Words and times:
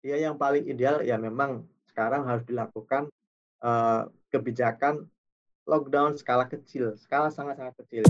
Ya 0.00 0.16
yang 0.16 0.40
paling 0.40 0.64
ideal 0.64 1.04
ya 1.04 1.20
memang 1.20 1.68
sekarang 1.92 2.24
harus 2.24 2.40
dilakukan 2.48 3.12
uh, 3.60 4.08
kebijakan 4.32 5.04
lockdown 5.68 6.16
skala 6.16 6.48
kecil, 6.48 6.96
skala 6.96 7.28
sangat-sangat 7.28 7.76
kecil. 7.84 8.08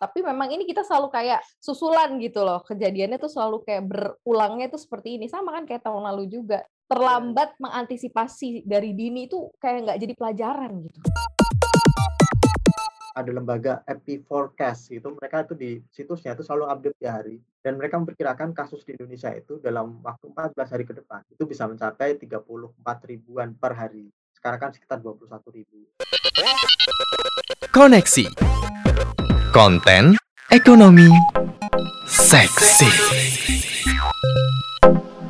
Tapi 0.00 0.18
memang 0.24 0.48
ini 0.56 0.64
kita 0.64 0.80
selalu 0.88 1.12
kayak 1.12 1.44
susulan 1.60 2.16
gitu 2.16 2.40
loh. 2.40 2.64
Kejadiannya 2.64 3.20
tuh 3.20 3.28
selalu 3.28 3.60
kayak 3.60 3.84
berulangnya 3.84 4.72
tuh 4.72 4.80
seperti 4.80 5.20
ini. 5.20 5.28
Sama 5.28 5.52
kan 5.52 5.68
kayak 5.68 5.84
tahun 5.84 6.08
lalu 6.08 6.32
juga. 6.32 6.64
Terlambat 6.88 7.60
mengantisipasi 7.60 8.64
dari 8.64 8.96
dini 8.96 9.28
itu 9.28 9.52
kayak 9.60 9.84
nggak 9.84 10.00
jadi 10.00 10.14
pelajaran 10.16 10.72
gitu 10.80 11.00
ada 13.14 13.30
lembaga 13.30 13.86
Epi 13.86 14.18
Forecast 14.26 14.90
itu 14.90 15.06
mereka 15.14 15.46
itu 15.46 15.54
di 15.54 15.78
situsnya 15.94 16.34
itu 16.34 16.42
selalu 16.42 16.66
update 16.66 16.98
di 16.98 17.06
hari. 17.06 17.36
Dan 17.62 17.78
mereka 17.78 17.96
memperkirakan 17.96 18.52
kasus 18.52 18.82
di 18.82 18.98
Indonesia 18.98 19.30
itu 19.32 19.62
dalam 19.62 20.02
waktu 20.02 20.34
14 20.34 20.74
hari 20.74 20.84
ke 20.84 20.92
depan 20.98 21.22
itu 21.30 21.46
bisa 21.46 21.64
mencapai 21.70 22.18
34 22.18 22.42
ribuan 23.08 23.54
per 23.54 23.72
hari. 23.78 24.10
Sekarang 24.34 24.58
kan 24.60 24.70
sekitar 24.74 24.98
21 25.00 25.30
ribu. 25.54 25.88
Koneksi. 27.70 28.26
Konten 29.54 30.18
Ekonomi 30.50 31.08
Seksi. 32.10 32.90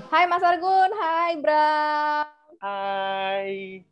Hai 0.09 0.25
Mas 0.27 0.43
Argun, 0.43 0.91
hai 0.97 1.33
Bram. 1.39 2.27
Hai 2.59 3.85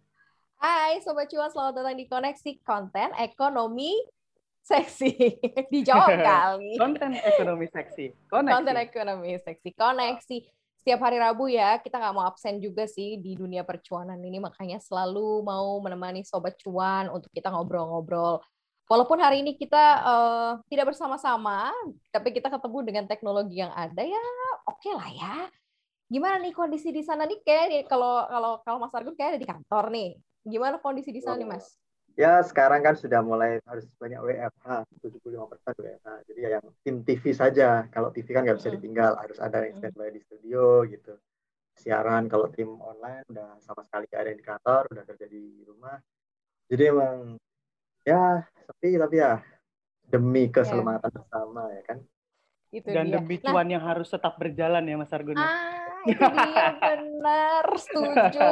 Hai 0.62 1.02
Sobat 1.02 1.26
Cuan, 1.26 1.50
selamat 1.50 1.74
datang 1.74 1.98
di 1.98 2.06
Koneksi 2.06 2.62
Konten 2.62 3.10
Ekonomi 3.18 3.98
Seksi. 4.62 5.10
Dijawab 5.74 6.22
kali. 6.30 6.78
Konten 6.78 7.18
Ekonomi 7.18 7.66
Seksi. 7.66 8.14
Koneksi. 8.30 8.54
Konten 8.54 8.76
Ekonomi 8.78 9.34
Seksi. 9.42 9.74
Koneksi. 9.74 10.36
Setiap 10.78 11.02
hari 11.02 11.18
Rabu 11.18 11.50
ya, 11.50 11.82
kita 11.82 11.98
nggak 11.98 12.14
mau 12.14 12.30
absen 12.30 12.62
juga 12.62 12.86
sih 12.86 13.18
di 13.18 13.34
dunia 13.34 13.66
percuanan 13.66 14.22
ini, 14.22 14.38
makanya 14.38 14.78
selalu 14.78 15.42
mau 15.42 15.82
menemani 15.82 16.22
Sobat 16.22 16.54
Cuan 16.62 17.10
untuk 17.10 17.34
kita 17.34 17.50
ngobrol-ngobrol. 17.50 18.38
Walaupun 18.86 19.18
hari 19.18 19.42
ini 19.42 19.58
kita 19.58 19.84
uh, 19.98 20.52
tidak 20.70 20.94
bersama-sama, 20.94 21.74
tapi 22.14 22.30
kita 22.30 22.46
ketemu 22.46 22.78
dengan 22.86 23.04
teknologi 23.10 23.58
yang 23.58 23.74
ada 23.74 24.06
ya, 24.06 24.22
oke 24.70 24.78
okay 24.78 24.94
lah 24.94 25.10
ya. 25.10 25.36
Gimana 26.06 26.38
nih 26.38 26.54
kondisi 26.54 26.94
di 26.94 27.02
sana 27.02 27.26
nih 27.26 27.42
kayak 27.42 27.90
kalau 27.90 28.30
kalau 28.30 28.52
kalau 28.62 28.78
Mas 28.78 28.94
Argun 28.94 29.18
kayak 29.18 29.34
ada 29.34 29.42
di 29.42 29.48
kantor 29.50 29.90
nih 29.90 30.14
Gimana 30.42 30.78
kondisi 30.82 31.14
di 31.14 31.22
sana 31.22 31.38
nih, 31.38 31.48
Mas? 31.48 31.78
Ya, 32.12 32.44
sekarang 32.44 32.84
kan 32.84 32.92
sudah 32.92 33.24
mulai 33.24 33.56
harus 33.64 33.88
banyak 33.96 34.20
WFH, 34.20 34.68
75% 35.00 35.80
WFH. 35.80 36.08
Jadi 36.28 36.40
ya 36.44 36.50
yang 36.60 36.66
tim 36.84 36.96
TV 37.08 37.32
saja. 37.32 37.88
Kalau 37.88 38.12
TV 38.12 38.28
kan 38.36 38.44
nggak 38.44 38.60
bisa 38.60 38.68
ditinggal, 38.68 39.16
harus 39.16 39.40
ada 39.40 39.64
yang 39.64 39.80
standby 39.80 40.12
di 40.12 40.20
studio 40.20 40.84
gitu. 40.84 41.16
Siaran 41.72 42.28
kalau 42.28 42.52
tim 42.52 42.68
online 42.84 43.24
udah 43.32 43.56
sama 43.64 43.80
sekali 43.80 44.04
nggak 44.12 44.22
ada 44.28 44.32
di 44.36 44.44
kantor, 44.44 44.82
udah 44.92 45.04
kerja 45.08 45.26
di 45.30 45.64
rumah. 45.64 45.96
Jadi 46.68 46.82
emang 46.84 47.16
ya 48.04 48.44
sepi 48.68 48.98
tapi 49.00 49.16
ya 49.16 49.40
demi 50.12 50.50
ya. 50.50 50.52
keselamatan 50.52 51.08
yeah. 51.08 51.16
bersama 51.16 51.62
ya 51.72 51.82
kan. 51.88 51.98
Itu 52.72 52.88
Dan 52.88 53.08
dia. 53.08 53.20
demi 53.20 53.36
cuan 53.40 53.68
nah, 53.68 53.72
yang 53.72 53.84
harus 53.84 54.08
tetap 54.12 54.36
berjalan 54.36 54.84
ya 54.84 54.96
Mas 55.00 55.12
Argun. 55.12 55.36
Ya? 55.36 55.44
Ah, 55.44 55.81
itu 56.10 56.22
dia 56.22 56.66
benar 56.78 57.66
setuju 57.78 58.50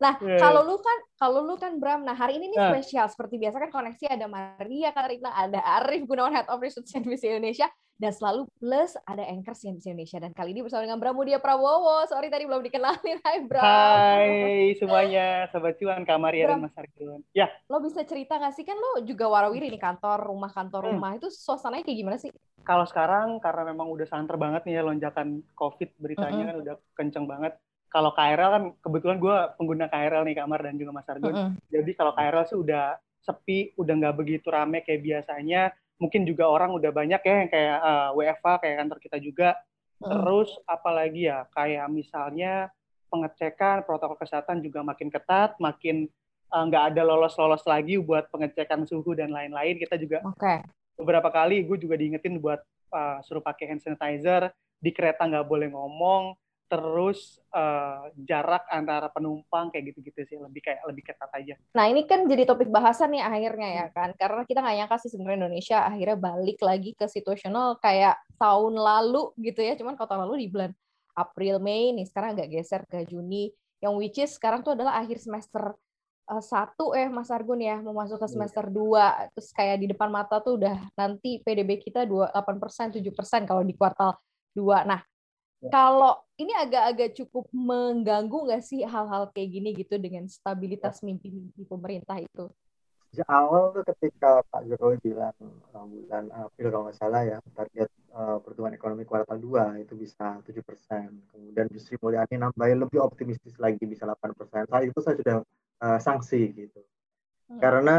nah 0.00 0.14
yeah. 0.20 0.40
kalau 0.40 0.64
lu 0.64 0.76
kan 0.80 0.98
kalau 1.20 1.40
lu 1.44 1.54
kan 1.60 1.76
Bram 1.76 2.04
nah 2.04 2.16
hari 2.16 2.40
ini 2.40 2.52
nih 2.52 2.58
nah. 2.58 2.70
spesial 2.72 3.06
seperti 3.08 3.36
biasa 3.36 3.56
kan 3.68 3.70
koneksi 3.70 4.04
ada 4.16 4.26
Maria 4.26 4.90
Karina 4.96 5.30
ada 5.36 5.60
Arif 5.80 6.08
Gunawan 6.08 6.32
Head 6.32 6.48
of 6.48 6.60
Research 6.60 6.92
Indonesia 6.96 7.68
dan 8.00 8.16
selalu 8.16 8.48
plus 8.56 8.96
ada 9.04 9.20
anchor 9.28 9.52
CNBC 9.52 9.92
Indonesia 9.92 10.18
dan 10.24 10.32
kali 10.32 10.56
ini 10.56 10.64
bersama 10.64 10.88
dengan 10.88 10.96
Bramudia 10.96 11.36
Prabowo 11.36 12.08
sorry 12.08 12.32
tadi 12.32 12.48
belum 12.48 12.64
dikenalin 12.64 13.20
Hai 13.20 13.44
Bram 13.44 13.60
Hai 13.60 14.72
semuanya 14.80 15.52
sobat 15.52 15.76
cuan 15.76 16.08
Kamaria 16.08 16.48
dan 16.48 16.64
Mas 16.64 16.72
Argun 16.72 17.20
ya 17.36 17.52
lo 17.68 17.84
bisa 17.84 18.00
cerita 18.08 18.40
nggak 18.40 18.56
sih 18.56 18.64
kan 18.64 18.80
lo 18.80 19.04
juga 19.04 19.28
warawiri 19.28 19.68
nih 19.68 19.82
kantor 19.84 20.24
rumah 20.24 20.48
kantor 20.48 20.88
hmm. 20.88 20.90
rumah 20.96 21.10
itu 21.20 21.28
suasananya 21.28 21.84
kayak 21.84 21.98
gimana 22.00 22.16
sih 22.16 22.32
kalau 22.64 22.84
sekarang 22.84 23.40
karena 23.40 23.72
memang 23.72 23.88
udah 23.88 24.06
santer 24.08 24.36
banget 24.36 24.62
nih 24.68 24.80
ya 24.80 24.82
lonjakan 24.84 25.44
COVID 25.56 25.90
beritanya 25.96 26.32
mm 26.32 26.40
-hmm. 26.40 26.48
kan 26.48 26.56
udah 26.62 26.74
kenceng 26.96 27.26
banget. 27.26 27.52
Kalau 27.90 28.14
KRL 28.14 28.50
kan 28.54 28.64
kebetulan 28.78 29.18
gue 29.18 29.36
pengguna 29.58 29.90
KRL 29.90 30.22
nih 30.22 30.36
Kamar 30.38 30.60
dan 30.62 30.78
juga 30.78 30.94
Mas 30.94 31.08
Argun. 31.10 31.34
Mm 31.34 31.42
-hmm. 31.50 31.56
Jadi 31.72 31.90
kalau 31.98 32.12
KRL 32.14 32.46
sih 32.46 32.58
udah 32.60 32.84
sepi, 33.20 33.74
udah 33.74 33.94
nggak 33.98 34.16
begitu 34.16 34.46
rame 34.52 34.84
kayak 34.84 35.02
biasanya. 35.02 35.74
Mungkin 36.00 36.24
juga 36.24 36.48
orang 36.48 36.72
udah 36.72 36.90
banyak 36.90 37.20
ya 37.20 37.34
yang 37.44 37.50
kayak 37.52 37.76
uh, 37.78 37.92
eh, 37.92 38.08
WFA 38.16 38.54
kayak 38.64 38.76
kantor 38.84 38.98
kita 38.98 39.18
juga. 39.20 39.48
Mm 39.52 39.60
-hmm. 40.00 40.08
Terus 40.08 40.50
apalagi 40.64 41.22
ya 41.28 41.44
kayak 41.52 41.86
misalnya 41.92 42.72
pengecekan 43.12 43.84
protokol 43.84 44.16
kesehatan 44.16 44.64
juga 44.64 44.80
makin 44.80 45.12
ketat, 45.12 45.60
makin 45.60 46.08
eh, 46.50 46.64
nggak 46.66 46.82
uh, 46.82 46.88
ada 46.88 47.02
lolos-lolos 47.04 47.62
lagi 47.68 48.00
buat 48.00 48.32
pengecekan 48.32 48.88
suhu 48.88 49.12
dan 49.12 49.28
lain-lain. 49.30 49.76
Kita 49.76 50.00
juga 50.00 50.24
okay 50.24 50.64
beberapa 51.00 51.32
kali 51.32 51.64
gue 51.64 51.80
juga 51.80 51.96
diingetin 51.96 52.36
buat 52.36 52.60
uh, 52.92 53.24
suruh 53.24 53.40
pakai 53.40 53.72
hand 53.72 53.80
sanitizer 53.80 54.52
di 54.76 54.92
kereta 54.92 55.24
nggak 55.24 55.48
boleh 55.48 55.72
ngomong 55.72 56.36
terus 56.70 57.42
uh, 57.50 58.06
jarak 58.22 58.62
antara 58.70 59.10
penumpang 59.10 59.74
kayak 59.74 59.90
gitu-gitu 59.90 60.22
sih 60.22 60.38
lebih 60.38 60.62
kayak 60.62 60.86
lebih 60.86 61.02
ketat 61.02 61.26
aja. 61.34 61.58
Nah 61.74 61.90
ini 61.90 62.06
kan 62.06 62.30
jadi 62.30 62.46
topik 62.46 62.70
bahasan 62.70 63.10
nih 63.10 63.26
akhirnya 63.26 63.68
ya 63.74 63.86
hmm. 63.90 63.94
kan 63.98 64.10
karena 64.14 64.42
kita 64.46 64.62
nggak 64.62 64.76
nyangka 64.78 64.96
sih 65.02 65.10
sebenarnya 65.10 65.38
Indonesia 65.42 65.78
akhirnya 65.82 66.18
balik 66.22 66.58
lagi 66.62 66.90
ke 66.94 67.10
situasional 67.10 67.82
kayak 67.82 68.22
tahun 68.38 68.78
lalu 68.78 69.34
gitu 69.42 69.58
ya 69.66 69.74
cuman 69.74 69.98
kalau 69.98 70.08
tahun 70.14 70.22
lalu 70.30 70.46
di 70.46 70.48
bulan 70.48 70.70
April 71.18 71.58
Mei 71.58 71.90
nih 71.90 72.06
sekarang 72.06 72.38
agak 72.38 72.48
geser 72.54 72.86
ke 72.86 73.02
Juni 73.10 73.50
yang 73.82 73.98
which 73.98 74.22
is 74.22 74.30
sekarang 74.38 74.62
tuh 74.62 74.78
adalah 74.78 75.02
akhir 75.02 75.18
semester 75.18 75.74
uh, 76.30 76.42
satu 76.44 76.94
eh 76.94 77.10
Mas 77.10 77.34
Argun 77.34 77.58
ya 77.58 77.82
mau 77.82 77.98
masuk 77.98 78.22
ke 78.22 78.30
iya. 78.30 78.32
semester 78.38 78.64
dua 78.70 79.26
terus 79.34 79.50
kayak 79.50 79.76
di 79.82 79.86
depan 79.90 80.06
mata 80.06 80.38
tuh 80.38 80.54
udah 80.54 80.78
nanti 80.94 81.42
PDB 81.42 81.82
kita 81.82 82.06
dua 82.06 82.30
delapan 82.30 82.56
persen 82.62 82.94
tujuh 82.94 83.10
persen 83.10 83.42
kalau 83.42 83.66
di 83.66 83.74
kuartal 83.74 84.14
dua 84.54 84.86
nah. 84.86 85.02
Kalau 85.68 86.16
ini 86.40 86.56
agak-agak 86.56 87.12
cukup 87.20 87.44
mengganggu 87.52 88.48
nggak 88.48 88.64
sih 88.64 88.80
hal-hal 88.80 89.28
kayak 89.36 89.50
gini 89.52 89.76
gitu 89.76 90.00
dengan 90.00 90.24
stabilitas 90.24 91.04
ya. 91.04 91.12
mimpi-mimpi 91.12 91.68
pemerintah 91.68 92.16
itu? 92.16 92.48
Sejak 93.12 93.28
awal 93.28 93.74
tuh 93.76 93.84
ketika 93.92 94.40
Pak 94.48 94.70
Jokowi 94.70 94.96
bilang 95.04 95.36
uh, 95.76 95.84
bulan 95.84 96.32
April 96.32 96.68
kalau 96.72 96.84
nggak 96.88 96.96
salah 96.96 97.22
ya 97.26 97.36
target 97.52 97.90
uh, 98.14 98.38
pertumbuhan 98.40 98.78
ekonomi 98.78 99.04
kuartal 99.04 99.36
2 99.36 99.84
itu 99.84 99.98
bisa 99.98 100.40
tujuh 100.46 100.64
persen. 100.64 101.20
Kemudian 101.28 101.68
Sri 101.76 102.00
Mulyani 102.00 102.40
nambahin 102.40 102.80
lebih 102.80 103.02
optimistis 103.02 103.58
lagi 103.60 103.82
bisa 103.84 104.08
8 104.08 104.32
persen. 104.32 104.64
Saat 104.64 104.88
itu 104.88 104.98
saya 105.02 105.18
sudah 105.18 105.36
uh, 105.84 105.98
sanksi 106.00 106.40
gitu. 106.54 106.80
Hmm. 107.50 107.60
Karena 107.60 107.96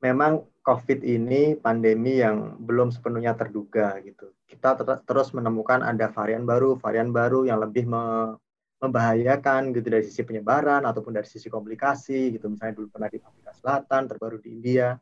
memang 0.00 0.42
COVID 0.66 1.06
ini 1.06 1.54
pandemi 1.54 2.18
yang 2.18 2.58
belum 2.58 2.90
sepenuhnya 2.90 3.38
terduga 3.38 4.02
gitu. 4.02 4.34
Kita 4.50 4.74
ter 4.74 4.98
terus 5.06 5.30
menemukan 5.30 5.78
ada 5.78 6.10
varian 6.10 6.42
baru, 6.42 6.74
varian 6.74 7.14
baru 7.14 7.46
yang 7.46 7.62
lebih 7.62 7.86
me 7.86 8.34
membahayakan 8.76 9.72
gitu 9.72 9.88
dari 9.88 10.04
sisi 10.04 10.20
penyebaran 10.20 10.84
ataupun 10.84 11.14
dari 11.14 11.24
sisi 11.24 11.46
komplikasi 11.46 12.34
gitu. 12.34 12.50
Misalnya 12.50 12.82
dulu 12.82 12.92
pernah 12.92 13.08
di 13.08 13.22
Afrika 13.22 13.54
Selatan, 13.54 14.02
terbaru 14.10 14.36
di 14.42 14.52
India. 14.52 14.98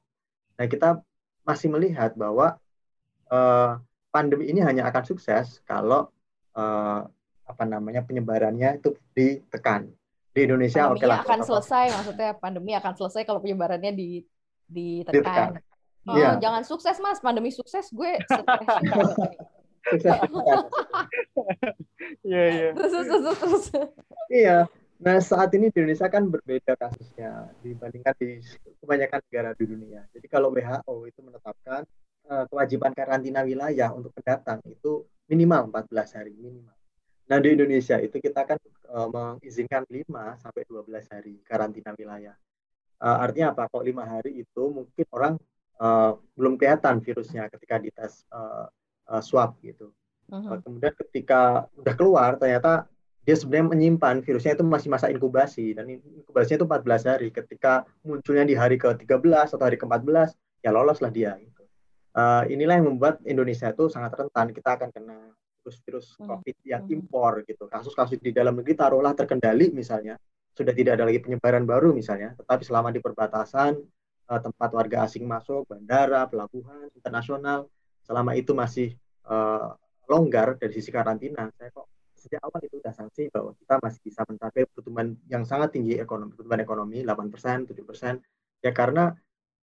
Nah 0.61 0.67
kita 0.69 1.01
masih 1.43 1.73
melihat 1.73 2.13
bahwa 2.15 2.61
uh, 3.33 3.81
pandemi 4.15 4.53
ini 4.53 4.61
hanya 4.63 4.87
akan 4.93 5.03
sukses 5.03 5.65
kalau 5.67 6.13
uh, 6.55 7.03
apa 7.45 7.65
namanya 7.65 8.05
penyebarannya 8.07 8.79
itu 8.79 8.97
ditekan 9.13 9.91
di 10.35 10.41
Indonesia 10.47 10.89
oke 10.89 11.03
okay 11.03 11.09
lah. 11.11 11.21
akan 11.23 11.41
selesai 11.45 11.87
maksudnya 11.93 12.31
pandemi 12.39 12.73
akan 12.73 12.93
selesai 12.97 13.23
kalau 13.29 13.39
penyebarannya 13.45 13.93
di 13.93 14.25
ditekan. 14.69 15.59
ditekan. 15.59 15.73
Oh, 16.05 16.21
yeah. 16.21 16.37
jangan 16.37 16.61
sukses 16.69 17.01
Mas, 17.01 17.17
pandemi 17.25 17.49
sukses 17.49 17.89
gue 17.89 18.21
Iya, 22.25 22.45
iya. 22.49 22.69
Terus, 22.73 22.93
terus, 23.05 23.37
terus. 23.41 23.65
Iya. 24.33 24.59
Nah, 25.05 25.21
saat 25.21 25.53
ini 25.53 25.69
di 25.69 25.77
Indonesia 25.85 26.09
kan 26.09 26.25
berbeda 26.31 26.79
kasusnya 26.81 27.53
dibandingkan 27.61 28.15
di 28.17 28.41
kebanyakan 28.81 29.21
negara 29.29 29.51
di 29.53 29.65
dunia. 29.69 30.01
Jadi 30.17 30.27
kalau 30.31 30.49
WHO 30.55 30.97
itu 31.11 31.21
menetapkan 31.21 31.85
uh, 32.31 32.45
kewajiban 32.49 32.97
karantina 32.97 33.45
wilayah 33.45 33.93
untuk 33.93 34.15
pendatang 34.17 34.65
itu 34.65 35.05
minimal 35.29 35.69
14 35.69 36.17
hari 36.17 36.33
minimal. 36.33 36.73
Nah, 37.29 37.39
di 37.41 37.49
Indonesia 37.53 37.97
itu 38.01 38.17
kita 38.21 38.45
kan 38.49 38.57
uh, 38.93 39.09
mengizinkan 39.09 39.85
5 39.89 40.09
sampai 40.41 40.63
12 40.65 41.13
hari 41.13 41.35
karantina 41.45 41.93
wilayah. 41.97 42.37
Uh, 43.01 43.19
artinya 43.25 43.53
apa? 43.53 43.69
Kok 43.69 43.85
5 43.85 44.05
hari 44.07 44.31
itu 44.47 44.63
mungkin 44.71 45.07
orang 45.13 45.35
uh, 45.83 46.17
belum 46.39 46.55
kelihatan 46.57 47.03
virusnya 47.03 47.51
ketika 47.51 47.81
dites 47.83 48.25
uh, 48.31 48.67
uh, 49.11 49.23
swab 49.23 49.59
gitu. 49.61 49.91
Uh-huh. 50.31 50.57
Uh, 50.57 50.59
kemudian 50.63 50.95
ketika 51.07 51.69
udah 51.77 51.95
keluar 51.95 52.31
ternyata 52.41 52.89
dia 53.25 53.37
sebenarnya 53.41 53.73
menyimpan 53.73 54.21
virusnya 54.21 54.53
itu 54.53 54.65
masih 54.65 54.93
masa 54.93 55.09
inkubasi 55.09 55.73
dan 55.73 55.89
inkubasinya 55.89 56.61
itu 56.61 56.67
14 56.69 57.11
hari. 57.11 57.29
Ketika 57.33 57.89
munculnya 58.05 58.45
di 58.45 58.55
hari 58.57 58.77
ke-13 58.77 59.57
atau 59.57 59.65
hari 59.65 59.81
ke-14 59.81 60.37
ya 60.61 60.71
loloslah 60.73 61.13
dia 61.13 61.37
gitu. 61.41 61.65
Uh, 62.15 62.47
inilah 62.47 62.79
yang 62.79 62.95
membuat 62.95 63.19
Indonesia 63.27 63.73
itu 63.73 63.91
sangat 63.91 64.15
rentan 64.15 64.55
kita 64.55 64.79
akan 64.79 64.89
kena 64.95 65.35
virus-virus 65.65 66.21
hmm. 66.21 66.29
COVID 66.29 66.57
yang 66.69 66.85
hmm. 66.85 66.95
impor 67.01 67.33
gitu. 67.49 67.65
Kasus-kasus 67.65 68.21
di 68.21 68.31
dalam 68.31 68.61
negeri 68.61 68.77
taruhlah 68.77 69.17
terkendali 69.17 69.73
misalnya, 69.73 70.21
sudah 70.55 70.75
tidak 70.75 70.97
ada 70.97 71.05
lagi 71.11 71.19
penyebaran 71.19 71.67
baru 71.67 71.91
misalnya, 71.91 72.39
tetapi 72.39 72.63
selama 72.63 72.95
di 72.95 73.03
perbatasan 73.03 73.75
uh, 74.31 74.41
tempat 74.41 74.71
warga 74.71 75.05
asing 75.05 75.27
masuk, 75.27 75.67
bandara, 75.67 76.31
pelabuhan 76.31 76.89
internasional, 76.95 77.67
selama 78.07 78.39
itu 78.39 78.55
masih 78.55 78.95
uh, 79.27 79.75
longgar 80.07 80.55
dari 80.57 80.73
sisi 80.79 80.95
karantina, 80.95 81.51
saya 81.59 81.75
kok 81.75 81.91
sejak 82.15 82.41
awal 82.41 82.63
itu 82.65 82.81
sudah 82.81 82.95
sanksi 82.95 83.29
bahwa 83.29 83.53
kita 83.59 83.75
masih 83.85 84.01
bisa 84.01 84.21
mencapai 84.25 84.65
pertumbuhan 84.71 85.13
yang 85.29 85.45
sangat 85.45 85.77
tinggi 85.77 86.01
ekonomi, 86.01 86.33
pertumbuhan 86.33 86.63
ekonomi 86.65 86.99
8%, 87.05 87.69
7%, 87.69 88.65
ya 88.65 88.73
karena 88.73 89.13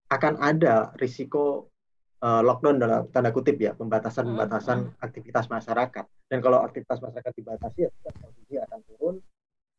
akan 0.10 0.34
ada 0.42 0.92
risiko 0.98 1.72
uh, 2.20 2.42
lockdown 2.44 2.82
dalam 2.82 3.08
tanda 3.14 3.32
kutip 3.32 3.56
ya 3.62 3.72
pembatasan-pembatasan 3.78 4.78
hmm. 4.92 5.06
aktivitas 5.06 5.48
masyarakat. 5.48 6.06
Dan 6.28 6.40
kalau 6.44 6.60
aktivitas 6.66 7.00
masyarakat 7.00 7.32
dibatasi 7.32 7.80
ya 7.88 7.90
konsumsi 8.20 8.60
akan 8.60 8.80
turun 8.90 9.16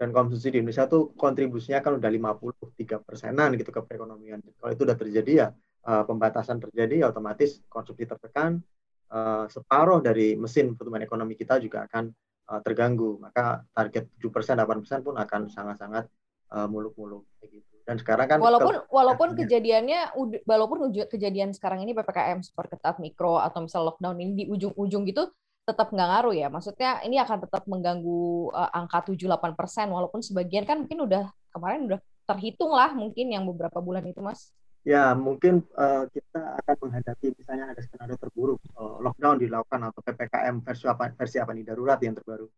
dan 0.01 0.17
konsumsi 0.17 0.49
di 0.49 0.65
Indonesia 0.65 0.89
tuh 0.89 1.13
kontribusinya 1.13 1.85
kan 1.85 2.01
udah 2.01 2.09
53 2.09 3.05
persenan 3.05 3.53
gitu 3.61 3.69
ke 3.69 3.85
perekonomian. 3.85 4.41
Kalau 4.57 4.73
itu 4.73 4.89
udah 4.89 4.97
terjadi 4.97 5.33
ya 5.45 5.49
uh, 5.85 6.09
pembatasan 6.09 6.57
terjadi 6.57 7.05
ya 7.05 7.07
otomatis 7.13 7.61
konsumsi 7.69 8.09
tertekan, 8.09 8.65
uh, 9.13 9.45
separuh 9.53 10.01
dari 10.01 10.41
mesin 10.41 10.73
pertumbuhan 10.73 11.05
ekonomi 11.05 11.37
kita 11.37 11.61
juga 11.61 11.85
akan 11.85 12.09
uh, 12.49 12.61
terganggu. 12.65 13.21
Maka 13.21 13.61
target 13.77 14.09
7 14.17 14.33
persen, 14.33 14.57
8 14.57 14.81
persen 14.81 15.05
pun 15.05 15.21
akan 15.21 15.53
sangat-sangat 15.53 16.09
uh, 16.57 16.65
muluk-muluk 16.65 17.29
gitu. 17.45 17.61
Dan 17.85 18.01
sekarang 18.01 18.25
kan 18.25 18.39
walaupun 18.41 18.81
walaupun 18.89 19.29
kejadiannya 19.37 20.17
walaupun 20.49 20.89
kejadian 20.95 21.53
sekarang 21.53 21.85
ini 21.85 21.93
ppkm 21.93 22.41
super 22.41 22.71
ketat 22.71 23.03
mikro 23.03 23.37
atau 23.37 23.67
misal 23.67 23.85
lockdown 23.85 24.17
ini 24.17 24.33
di 24.33 24.45
ujung-ujung 24.47 25.05
gitu 25.11 25.29
tetap 25.65 25.93
nggak 25.95 26.09
ngaruh 26.11 26.35
ya. 26.35 26.49
Maksudnya 26.51 26.91
ini 27.07 27.17
akan 27.23 27.39
tetap 27.47 27.63
mengganggu 27.71 28.51
uh, 28.51 28.71
angka 28.75 29.13
7-8 29.13 29.55
persen, 29.55 29.87
walaupun 29.91 30.21
sebagian 30.25 30.67
kan 30.67 30.83
mungkin 30.83 31.07
udah 31.07 31.31
kemarin 31.55 31.87
udah 31.87 32.01
terhitung 32.27 32.71
lah 32.75 32.95
mungkin 32.95 33.31
yang 33.31 33.47
beberapa 33.47 33.79
bulan 33.79 34.03
itu, 34.07 34.19
Mas. 34.23 34.51
Ya, 34.81 35.13
mungkin 35.13 35.61
uh, 35.77 36.09
kita 36.09 36.57
akan 36.65 36.77
menghadapi 36.89 37.37
misalnya 37.37 37.77
ada 37.77 37.81
skenario 37.85 38.17
terburuk, 38.17 38.59
uh, 38.81 38.97
lockdown 39.05 39.37
dilakukan 39.37 39.93
atau 39.93 40.01
PPKM 40.01 40.65
versi 40.65 40.89
apa, 40.89 41.13
versi 41.13 41.37
apa 41.37 41.53
nih, 41.53 41.65
darurat 41.69 42.01
yang 42.01 42.17
terbaru. 42.17 42.49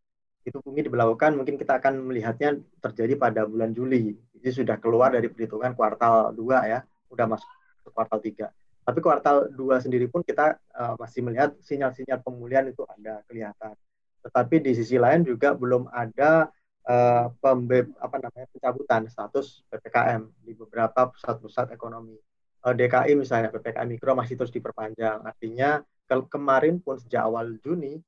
Itu 0.47 0.63
mungkin 0.63 0.87
diberlakukan, 0.87 1.35
mungkin 1.35 1.59
kita 1.59 1.83
akan 1.83 1.99
melihatnya 2.07 2.63
terjadi 2.79 3.19
pada 3.19 3.43
bulan 3.43 3.75
Juli. 3.75 4.15
Jadi 4.39 4.51
sudah 4.55 4.79
keluar 4.79 5.11
dari 5.11 5.27
perhitungan 5.27 5.75
kuartal 5.75 6.31
2 6.35 6.71
ya, 6.71 6.79
udah 7.11 7.27
masuk 7.27 7.51
ke 7.83 7.91
kuartal 7.91 8.23
3 8.23 8.62
tapi 8.83 8.99
kuartal 8.99 9.47
dua 9.55 9.79
sendiri 9.79 10.11
pun 10.11 10.27
kita 10.27 10.59
uh, 10.75 10.95
masih 10.99 11.23
melihat 11.23 11.55
sinyal-sinyal 11.63 12.19
pemulihan 12.19 12.67
itu 12.67 12.83
ada 12.83 13.23
kelihatan. 13.31 13.79
Tetapi 14.23 14.57
di 14.59 14.73
sisi 14.75 14.99
lain 14.99 15.23
juga 15.23 15.55
belum 15.55 15.87
ada 15.91 16.51
uh, 16.87 17.27
pembe 17.39 17.95
apa 18.03 18.17
namanya 18.19 18.47
pencabutan 18.51 19.07
status 19.07 19.63
PPKM 19.71 20.27
di 20.43 20.53
beberapa 20.59 21.15
pusat-pusat 21.15 21.71
ekonomi. 21.71 22.19
Uh, 22.63 22.71
eh, 22.71 22.75
DKI 22.83 23.13
misalnya 23.15 23.55
PPKM 23.55 23.87
mikro 23.87 24.19
masih 24.19 24.35
terus 24.35 24.51
diperpanjang. 24.51 25.23
Artinya 25.23 25.83
ke 26.07 26.17
kemarin 26.27 26.83
pun 26.83 26.99
sejak 26.99 27.23
awal 27.23 27.55
Juni 27.63 28.03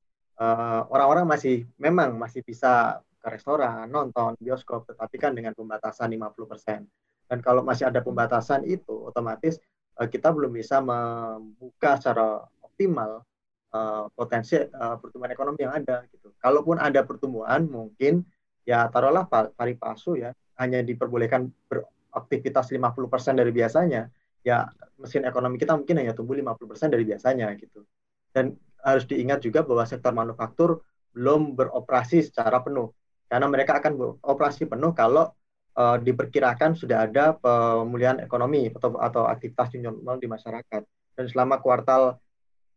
orang-orang 0.91 1.23
uh, 1.23 1.31
masih 1.31 1.63
memang 1.79 2.19
masih 2.19 2.43
bisa 2.43 2.99
ke 3.23 3.27
restoran, 3.31 3.87
nonton, 3.87 4.35
bioskop, 4.37 4.85
tetapi 4.91 5.15
kan 5.15 5.31
dengan 5.31 5.55
pembatasan 5.55 6.11
50%. 6.11 6.85
Dan 7.25 7.39
kalau 7.41 7.65
masih 7.65 7.89
ada 7.89 8.05
pembatasan 8.05 8.61
itu, 8.69 8.93
otomatis 9.09 9.57
uh, 9.99 10.07
kita 10.07 10.31
belum 10.31 10.51
bisa 10.51 10.83
membuka 10.83 11.95
secara 11.99 12.43
optimal 12.63 13.23
uh, 13.71 14.05
potensi 14.11 14.59
uh, 14.59 14.95
pertumbuhan 14.99 15.31
ekonomi 15.31 15.59
yang 15.63 15.75
ada 15.75 16.03
gitu. 16.11 16.31
Kalaupun 16.39 16.79
ada 16.79 17.01
pertumbuhan 17.07 17.67
mungkin 17.67 18.23
ya 18.65 18.89
taruhlah 18.89 19.29
pari 19.29 19.77
palsu 19.77 20.17
ya 20.17 20.33
hanya 20.57 20.81
diperbolehkan 20.81 21.51
beraktivitas 21.69 22.73
50% 22.73 23.39
dari 23.39 23.51
biasanya 23.53 24.09
ya 24.45 24.65
mesin 25.01 25.27
ekonomi 25.27 25.59
kita 25.59 25.75
mungkin 25.75 25.99
hanya 25.99 26.13
tumbuh 26.15 26.37
50% 26.37 26.93
dari 26.93 27.03
biasanya 27.03 27.51
gitu. 27.59 27.83
Dan 28.31 28.55
harus 28.85 29.07
diingat 29.09 29.41
juga 29.41 29.65
bahwa 29.65 29.83
sektor 29.87 30.13
manufaktur 30.13 30.85
belum 31.15 31.55
beroperasi 31.55 32.27
secara 32.27 32.59
penuh 32.61 32.91
karena 33.25 33.47
mereka 33.49 33.81
akan 33.81 34.21
beroperasi 34.21 34.69
penuh 34.69 34.93
kalau 34.93 35.31
uh, 35.75 35.97
diperkirakan 35.99 36.73
sudah 36.73 37.05
ada 37.07 37.35
pemulihan 37.35 38.17
ekonomi 38.23 38.71
atau, 38.71 38.95
atau 38.97 39.23
aktivitas 39.27 39.75
normal 39.79 40.17
di 40.17 40.27
masyarakat. 40.27 40.81
Dan 41.15 41.25
selama 41.31 41.63
kuartal 41.63 42.19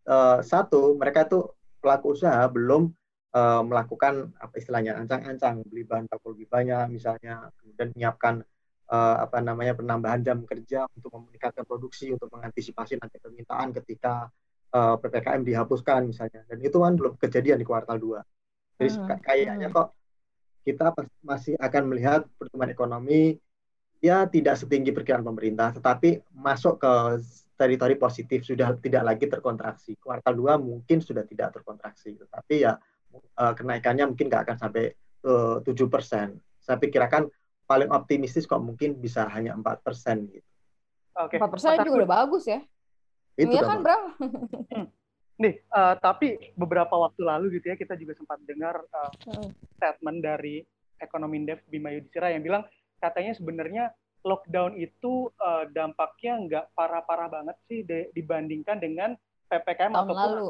uh, 0.06 0.38
satu, 0.42 0.94
mereka 0.94 1.26
itu 1.26 1.46
pelaku 1.82 2.14
usaha 2.14 2.42
belum 2.50 2.90
uh, 3.34 3.62
melakukan 3.66 4.34
apa 4.38 4.54
istilahnya 4.58 4.98
ancang-ancang 4.98 5.62
beli 5.66 5.82
bahan 5.86 6.06
baku 6.06 6.34
lebih 6.34 6.46
banyak 6.50 6.86
misalnya, 6.94 7.50
kemudian 7.58 7.88
menyiapkan 7.94 8.34
uh, 8.90 9.16
apa 9.26 9.42
namanya 9.42 9.74
penambahan 9.74 10.22
jam 10.22 10.38
kerja 10.46 10.86
untuk 10.94 11.10
meningkatkan 11.18 11.66
produksi 11.66 12.14
untuk 12.14 12.30
mengantisipasi 12.30 12.98
nanti 12.98 13.18
permintaan 13.18 13.74
ketika 13.74 14.30
uh, 14.74 14.94
ppkm 14.98 15.42
dihapuskan 15.42 16.06
misalnya. 16.06 16.46
Dan 16.46 16.62
itu 16.62 16.78
kan 16.78 16.94
belum 16.94 17.18
kejadian 17.18 17.58
di 17.58 17.66
kuartal 17.66 17.98
dua. 17.98 18.22
Jadi 18.78 18.94
hmm. 18.94 19.18
kayaknya 19.26 19.68
kok 19.74 19.97
kita 20.68 20.92
masih 21.24 21.56
akan 21.56 21.82
melihat 21.88 22.28
pertumbuhan 22.36 22.68
ekonomi 22.68 23.40
ya 24.04 24.28
tidak 24.28 24.60
setinggi 24.60 24.92
perkiraan 24.92 25.24
pemerintah, 25.24 25.72
tetapi 25.72 26.20
masuk 26.36 26.76
ke 26.76 26.92
teritori 27.58 27.98
positif 27.98 28.46
sudah 28.46 28.76
tidak 28.78 29.02
lagi 29.02 29.26
terkontraksi. 29.26 29.98
Kuartal 29.98 30.36
2 30.36 30.60
mungkin 30.60 31.02
sudah 31.02 31.26
tidak 31.26 31.58
terkontraksi, 31.58 32.14
tetapi 32.14 32.68
ya 32.68 32.76
eh, 33.16 33.52
kenaikannya 33.56 34.06
mungkin 34.12 34.28
nggak 34.30 34.42
akan 34.46 34.56
sampai 34.60 34.92
eh, 35.24 35.56
tujuh 35.64 35.88
persen. 35.90 36.38
Saya 36.60 36.76
pikirkan 36.76 37.26
paling 37.64 37.90
optimistis 37.90 38.44
kok 38.44 38.60
mungkin 38.60 39.00
bisa 39.00 39.26
hanya 39.32 39.56
empat 39.56 39.80
persen 39.82 40.28
gitu. 40.30 40.46
Oke. 41.18 41.40
Empat 41.40 41.50
persen 41.50 41.80
juga 41.82 42.06
udah 42.06 42.12
bagus 42.22 42.44
ya. 42.46 42.60
Itu 43.34 43.54
iya 43.54 43.62
kan, 43.66 43.82
Bram? 43.82 44.02
Nih, 45.38 45.62
uh, 45.70 45.94
tapi 46.02 46.34
beberapa 46.58 46.98
waktu 46.98 47.22
lalu 47.22 47.62
gitu 47.62 47.70
ya 47.70 47.78
kita 47.78 47.94
juga 47.94 48.18
sempat 48.18 48.42
dengar 48.42 48.82
uh, 48.90 49.12
statement 49.78 50.18
dari 50.18 50.66
ekonomi 50.98 51.38
Indef 51.38 51.62
Bima 51.70 51.94
Yudhistira 51.94 52.34
yang 52.34 52.42
bilang 52.42 52.66
katanya 52.98 53.38
sebenarnya 53.38 53.94
lockdown 54.26 54.74
itu 54.74 55.30
uh, 55.38 55.70
dampaknya 55.70 56.34
nggak 56.42 56.64
parah-parah 56.74 57.30
banget 57.30 57.56
sih 57.70 57.86
de- 57.86 58.10
dibandingkan 58.18 58.82
dengan 58.82 59.14
ppkm 59.46 59.94
Tahun 59.94 60.02
ataupun 60.10 60.30
lalu. 60.34 60.48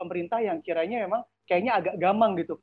pemerintah 0.00 0.40
yang 0.40 0.64
kiranya 0.64 1.04
memang 1.04 1.22
kayaknya 1.44 1.72
agak 1.76 1.94
gamang 2.00 2.32
gitu. 2.40 2.56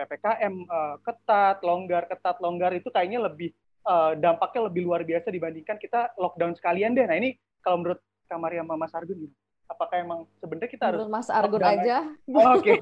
ppkm 0.00 0.54
uh, 0.72 0.96
ketat, 1.04 1.60
longgar, 1.60 2.08
ketat, 2.08 2.40
longgar 2.40 2.72
itu 2.72 2.88
kayaknya 2.88 3.20
lebih 3.28 3.52
uh, 3.84 4.16
dampaknya 4.16 4.72
lebih 4.72 4.88
luar 4.88 5.04
biasa 5.04 5.28
dibandingkan 5.28 5.76
kita 5.76 6.16
lockdown 6.16 6.56
sekalian 6.56 6.96
deh. 6.96 7.04
Nah 7.04 7.20
ini 7.20 7.36
kalau 7.60 7.84
menurut 7.84 8.00
Kamaria 8.24 8.64
sama 8.64 8.80
Mas 8.80 8.96
Argun 8.96 9.28
gitu 9.28 9.36
apakah 9.70 9.96
emang 10.02 10.26
sebenarnya 10.42 10.70
kita 10.70 10.84
harus 10.90 11.06
Mas 11.06 11.30
Argun 11.30 11.62
aja? 11.62 12.02
Oh, 12.26 12.58
Oke. 12.58 12.74
Okay. 12.74 12.78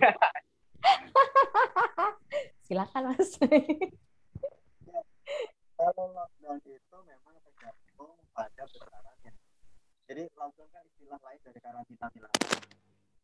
Silakan 2.66 3.12
Mas. 3.12 3.36
Kalau 5.78 6.04
lockdown 6.10 6.58
itu 6.64 6.96
memang 7.04 7.36
tergantung 7.44 8.16
pada 8.32 8.62
besarannya. 8.64 9.32
Jadi 10.08 10.22
lockdown 10.32 10.68
kan 10.72 10.82
istilah 10.88 11.20
lain 11.20 11.40
dari 11.44 11.60
karantina 11.60 12.06
wilayah. 12.16 12.48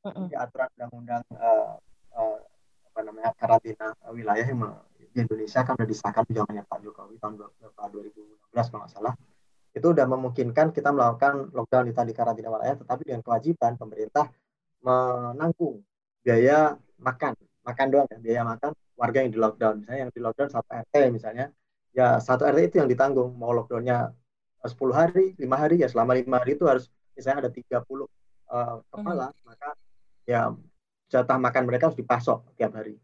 Uh 0.05 0.09
-uh. 0.13 0.27
Di 0.29 0.37
aturan 0.37 0.69
undang-undang 0.77 1.25
uh, 1.41 1.81
uh, 2.13 2.39
apa 2.93 3.01
namanya 3.03 3.33
karantina 3.35 3.97
wilayah 4.13 4.47
yang 4.47 4.61
di 4.95 5.19
Indonesia 5.19 5.67
kan 5.67 5.75
sudah 5.75 5.89
disahkan 5.89 6.23
di 6.29 6.37
zamannya 6.37 6.63
Pak 6.69 6.79
Jokowi 6.85 7.17
tahun 7.19 7.41
2016 7.41 8.55
kalau 8.55 8.81
nggak 8.85 8.93
salah 8.93 9.15
itu 9.85 9.93
sudah 9.93 10.09
memungkinkan 10.09 10.73
kita 10.73 10.97
melakukan 10.97 11.53
lockdown 11.53 11.85
di 11.85 11.93
tadi 11.93 12.17
karantina 12.17 12.49
wilayah, 12.49 12.73
tetapi 12.81 13.05
dengan 13.05 13.21
kewajiban 13.21 13.77
pemerintah 13.77 14.33
menanggung 14.81 15.85
biaya 16.25 16.73
makan, 17.05 17.37
makan 17.69 17.87
doang 17.93 18.09
ya, 18.09 18.17
biaya 18.17 18.43
makan 18.49 18.73
warga 18.97 19.21
yang 19.21 19.33
di 19.37 19.37
lockdown. 19.37 19.85
Misalnya 19.85 20.01
yang 20.09 20.13
di 20.17 20.21
lockdown 20.25 20.49
satu 20.49 20.73
RT 20.73 20.95
misalnya, 21.13 21.53
ya 21.93 22.17
satu 22.17 22.49
RT 22.49 22.73
itu 22.73 22.77
yang 22.81 22.89
ditanggung. 22.89 23.37
Mau 23.37 23.53
lockdownnya 23.53 24.09
10 24.65 24.73
hari, 24.97 25.37
lima 25.37 25.61
hari, 25.61 25.85
ya 25.85 25.89
selama 25.93 26.17
lima 26.17 26.41
hari 26.41 26.57
itu 26.57 26.65
harus 26.65 26.89
misalnya 27.13 27.45
ada 27.45 27.51
30 27.53 27.85
uh, 27.85 28.81
kepala, 28.89 29.37
hmm. 29.37 29.45
maka 29.45 29.69
ya 30.25 30.49
jatah 31.13 31.37
makan 31.37 31.69
mereka 31.69 31.93
harus 31.93 32.01
dipasok 32.01 32.57
tiap 32.57 32.73
hari. 32.73 32.97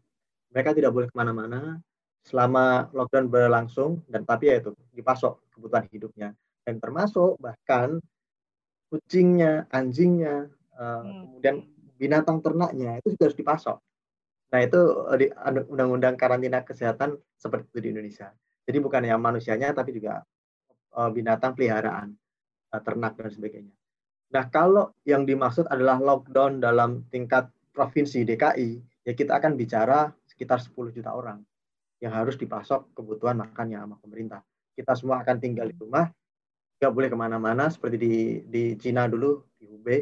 Mereka 0.49 0.73
tidak 0.73 0.89
boleh 0.97 1.05
ke 1.05 1.13
mana-mana 1.13 1.77
selama 2.25 2.89
lockdown 2.89 3.29
berlangsung 3.29 4.01
dan 4.09 4.25
tapi 4.25 4.49
ya 4.49 4.65
itu 4.65 4.73
dipasok 4.97 5.53
kebutuhan 5.53 5.85
hidupnya 5.85 6.33
dan 6.65 6.77
termasuk 6.77 7.37
bahkan 7.41 7.97
kucingnya, 8.91 9.65
anjingnya, 9.71 10.51
uh, 10.75 11.01
hmm. 11.01 11.39
kemudian 11.39 11.57
binatang 11.95 12.43
ternaknya 12.43 12.99
itu 12.99 13.15
juga 13.15 13.31
harus 13.31 13.39
dipasok. 13.39 13.77
Nah 14.51 14.59
itu 14.59 14.81
eh, 15.15 15.17
di 15.17 15.27
undang-undang 15.71 16.19
karantina 16.19 16.59
kesehatan 16.65 17.15
seperti 17.39 17.71
itu 17.71 17.79
di 17.79 17.89
Indonesia. 17.95 18.27
Jadi 18.67 18.77
bukan 18.83 18.99
hanya 19.07 19.17
manusianya 19.17 19.71
tapi 19.71 19.95
juga 19.95 20.21
uh, 20.97 21.09
binatang 21.09 21.55
peliharaan, 21.55 22.13
uh, 22.75 22.81
ternak 22.83 23.15
dan 23.15 23.31
sebagainya. 23.31 23.75
Nah 24.31 24.43
kalau 24.51 24.91
yang 25.07 25.23
dimaksud 25.23 25.71
adalah 25.71 25.97
lockdown 25.97 26.59
dalam 26.59 27.07
tingkat 27.07 27.47
provinsi 27.71 28.27
DKI 28.27 28.69
ya 29.07 29.13
kita 29.15 29.39
akan 29.39 29.55
bicara 29.55 30.11
sekitar 30.27 30.59
10 30.59 30.93
juta 30.93 31.15
orang 31.15 31.41
yang 32.01 32.11
harus 32.17 32.35
dipasok 32.35 32.97
kebutuhan 32.97 33.39
makannya 33.39 33.77
sama 33.77 33.95
pemerintah. 34.01 34.41
Kita 34.73 34.97
semua 34.97 35.21
akan 35.21 35.37
tinggal 35.37 35.69
di 35.69 35.77
rumah, 35.77 36.09
nggak 36.81 36.93
boleh 36.97 37.09
ke 37.13 37.17
mana-mana 37.17 37.69
seperti 37.69 38.01
di 38.01 38.15
di 38.49 38.63
Cina 38.81 39.05
dulu 39.05 39.37
di 39.61 39.69
Hubei. 39.69 40.01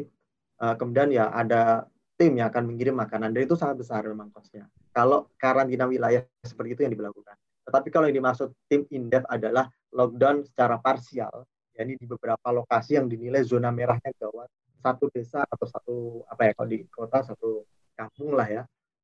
Uh, 0.56 0.72
kemudian 0.80 1.12
ya 1.12 1.28
ada 1.28 1.84
tim 2.16 2.40
yang 2.40 2.48
akan 2.48 2.64
mengirim 2.72 2.96
makanan 2.96 3.36
dan 3.36 3.44
itu 3.44 3.52
sangat 3.52 3.84
besar 3.84 4.00
memang 4.08 4.32
kosnya. 4.32 4.64
Kalau 4.96 5.28
karantina 5.36 5.84
wilayah 5.84 6.24
seperti 6.40 6.76
itu 6.76 6.80
yang 6.88 6.92
diberlakukan. 6.96 7.36
Tetapi 7.68 7.88
kalau 7.92 8.08
yang 8.08 8.16
dimaksud 8.24 8.48
tim 8.64 8.88
indef 8.88 9.28
adalah 9.28 9.68
lockdown 9.92 10.44
secara 10.48 10.80
parsial, 10.80 11.44
yakni 11.76 12.00
di 12.00 12.08
beberapa 12.08 12.48
lokasi 12.48 12.96
yang 12.96 13.12
dinilai 13.12 13.44
zona 13.44 13.68
merahnya 13.68 14.12
gawat, 14.16 14.48
satu 14.80 15.12
desa 15.12 15.44
atau 15.44 15.66
satu 15.68 15.96
apa 16.32 16.48
ya 16.48 16.52
kalau 16.56 16.68
di 16.72 16.78
kota 16.88 17.20
satu 17.20 17.68
kampung 17.92 18.32
lah 18.32 18.48
ya. 18.48 18.62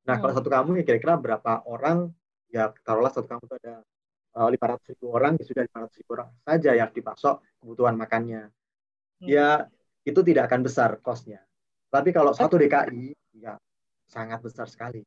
Nah 0.09 0.17
hmm. 0.17 0.21
kalau 0.25 0.33
satu 0.33 0.49
kampung 0.49 0.81
ya 0.81 0.83
kira-kira 0.85 1.13
berapa 1.17 1.61
orang 1.69 2.09
ya 2.49 2.73
taruhlah 2.81 3.13
satu 3.13 3.29
kampung 3.29 3.49
itu 3.49 3.57
ada 3.61 3.85
uh, 4.37 4.49
lima 4.53 4.65
ratus 4.69 4.85
ribu 4.93 5.09
orang 5.09 5.33
ya 5.41 5.43
sudah 5.49 5.63
lima 5.65 5.77
ratus 5.83 5.95
ribu 5.97 6.11
orang 6.13 6.29
saja 6.45 6.71
yang 6.77 6.89
dipasok 6.93 7.35
kebutuhan 7.57 7.95
makannya. 7.97 8.41
Hmm. 9.17 9.25
Ya 9.25 9.65
itu 10.05 10.19
tidak 10.21 10.53
akan 10.53 10.61
besar 10.61 11.01
kosnya. 11.01 11.41
Tapi 11.89 12.13
kalau 12.13 12.31
satu 12.37 12.55
DKI 12.61 13.17
ya 13.41 13.57
sangat 14.05 14.39
besar 14.45 14.69
sekali. 14.69 15.01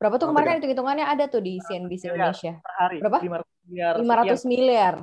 Berapa 0.00 0.18
tuh 0.18 0.34
kemarin 0.34 0.48
kan 0.48 0.56
hitung-hitungannya 0.58 1.06
ada 1.06 1.24
tuh 1.30 1.38
di 1.44 1.62
CNBC 1.62 2.10
Indonesia. 2.10 2.58
Per 2.58 2.74
hari. 2.74 2.98
Berapa? 2.98 3.18
500 3.22 3.70
miliar. 3.70 3.94
500 4.02 4.50
miliar 4.50 4.94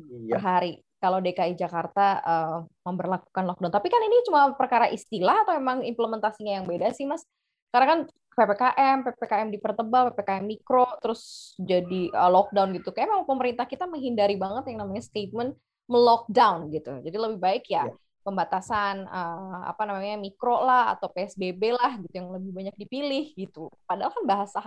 iya. 0.00 0.32
per 0.32 0.40
hari. 0.40 0.72
Kalau 0.96 1.20
DKI 1.20 1.52
Jakarta 1.60 2.06
uh, 2.24 2.58
memperlakukan 2.88 3.44
lockdown. 3.44 3.68
Tapi 3.68 3.88
kan 3.92 4.00
ini 4.00 4.16
cuma 4.24 4.56
perkara 4.56 4.88
istilah 4.88 5.44
atau 5.44 5.60
memang 5.60 5.84
implementasinya 5.84 6.56
yang 6.56 6.64
beda 6.64 6.88
sih, 6.96 7.04
Mas? 7.04 7.20
Karena 7.68 7.86
kan 7.92 8.00
PPKM, 8.36 8.96
PPKM 9.00 9.48
dipertebal, 9.48 10.12
PPKM 10.12 10.44
mikro, 10.44 10.84
terus 11.00 11.52
jadi 11.56 12.12
uh, 12.12 12.28
lockdown 12.28 12.76
gitu. 12.76 12.92
Kayak 12.92 13.16
memang 13.16 13.24
pemerintah 13.24 13.64
kita 13.64 13.88
menghindari 13.88 14.36
banget 14.36 14.68
yang 14.68 14.84
namanya 14.84 15.00
statement 15.00 15.56
melockdown 15.88 16.68
gitu. 16.68 17.00
Jadi 17.00 17.16
lebih 17.16 17.40
baik 17.40 17.64
ya, 17.72 17.88
ya. 17.88 17.96
pembatasan 18.20 19.08
uh, 19.08 19.64
apa 19.64 19.88
namanya 19.88 20.20
mikro 20.20 20.60
lah 20.60 20.92
atau 20.92 21.08
PSBB 21.08 21.72
lah 21.72 21.96
gitu 21.96 22.12
yang 22.12 22.28
lebih 22.28 22.52
banyak 22.52 22.76
dipilih 22.76 23.32
gitu. 23.32 23.72
Padahal 23.88 24.12
kan 24.12 24.24
bahasa 24.28 24.60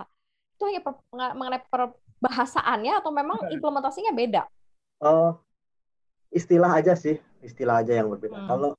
itu 0.58 0.62
hanya 0.66 0.82
per, 0.82 0.98
mengenai 1.14 1.62
perbahasaannya 1.70 2.92
atau 2.98 3.14
memang 3.14 3.54
implementasinya 3.54 4.10
beda? 4.10 4.42
Uh, 4.98 5.32
istilah 6.34 6.74
aja 6.74 6.98
sih, 6.98 7.22
istilah 7.38 7.86
aja 7.86 7.94
yang 8.02 8.10
berbeda. 8.10 8.34
Hmm. 8.34 8.48
Kalau 8.50 8.70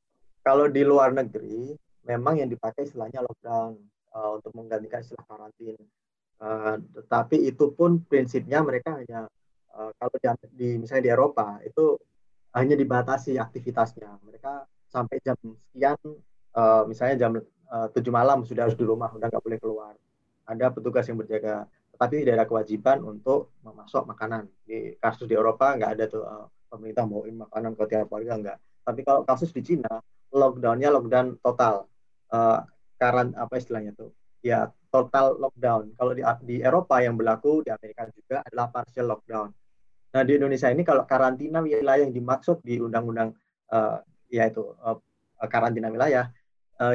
kalau 0.44 0.66
di 0.68 0.84
luar 0.84 1.16
negeri 1.16 1.80
memang 2.04 2.44
yang 2.44 2.50
dipakai 2.52 2.92
istilahnya 2.92 3.24
lockdown 3.24 3.80
uh, 4.16 4.40
untuk 4.40 4.52
menggantikan 4.56 5.04
istilah 5.04 5.26
karantin. 5.28 5.78
Uh, 6.42 6.82
tetapi 6.98 7.38
itu 7.54 7.70
pun 7.78 8.02
prinsipnya 8.02 8.66
mereka 8.66 8.98
hanya 8.98 9.30
uh, 9.78 9.94
kalau 9.94 10.18
di, 10.18 10.28
di 10.58 10.70
misalnya 10.82 11.04
di 11.06 11.12
Eropa 11.14 11.62
itu 11.62 11.98
hanya 12.58 12.76
dibatasi 12.76 13.38
aktivitasnya. 13.38 14.10
Mereka 14.26 14.66
sampai 14.90 15.22
jam 15.24 15.38
sekian, 15.72 15.98
uh, 16.58 16.84
misalnya 16.90 17.18
jam 17.28 17.32
tujuh 17.72 18.12
malam 18.12 18.44
sudah 18.44 18.68
harus 18.68 18.76
di 18.76 18.84
rumah, 18.84 19.08
sudah 19.16 19.32
nggak 19.32 19.44
boleh 19.48 19.60
keluar. 19.64 19.94
Ada 20.44 20.76
petugas 20.76 21.08
yang 21.08 21.16
berjaga, 21.24 21.72
tetapi 21.96 22.20
tidak 22.20 22.44
ada 22.44 22.46
kewajiban 22.52 23.00
untuk 23.00 23.56
memasok 23.64 24.12
makanan. 24.12 24.52
Di 24.68 25.00
kasus 25.00 25.24
di 25.24 25.40
Eropa 25.40 25.72
nggak 25.80 25.92
ada 25.96 26.04
tuh 26.12 26.28
uh, 26.28 26.52
pemerintah 26.68 27.08
mauin 27.08 27.40
makanan 27.40 27.72
ke 27.80 27.84
tiap 27.88 28.12
warga 28.12 28.36
nggak. 28.36 28.58
Tapi 28.84 29.00
kalau 29.08 29.24
kasus 29.24 29.56
di 29.56 29.64
Cina, 29.64 30.04
lockdownnya 30.36 30.92
lockdown 30.92 31.40
total. 31.40 31.88
Uh, 32.28 32.60
karan 33.02 33.34
apa 33.34 33.58
istilahnya 33.58 33.98
tuh 33.98 34.14
ya 34.46 34.70
total 34.94 35.42
lockdown. 35.42 35.98
Kalau 35.98 36.14
di 36.14 36.22
di 36.46 36.56
Eropa 36.62 37.02
yang 37.02 37.18
berlaku 37.18 37.66
di 37.66 37.74
Amerika 37.74 38.06
juga 38.14 38.46
adalah 38.46 38.70
partial 38.70 39.10
lockdown. 39.10 39.50
Nah 40.12 40.22
di 40.22 40.38
Indonesia 40.38 40.70
ini 40.70 40.86
kalau 40.86 41.10
karantina 41.10 41.66
wilayah 41.66 42.06
yang 42.06 42.14
dimaksud 42.14 42.62
di 42.62 42.78
undang-undang 42.78 43.34
uh, 43.74 43.98
yaitu 44.30 44.62
uh, 44.86 45.00
karantina 45.50 45.90
wilayah 45.90 46.30
uh, 46.78 46.94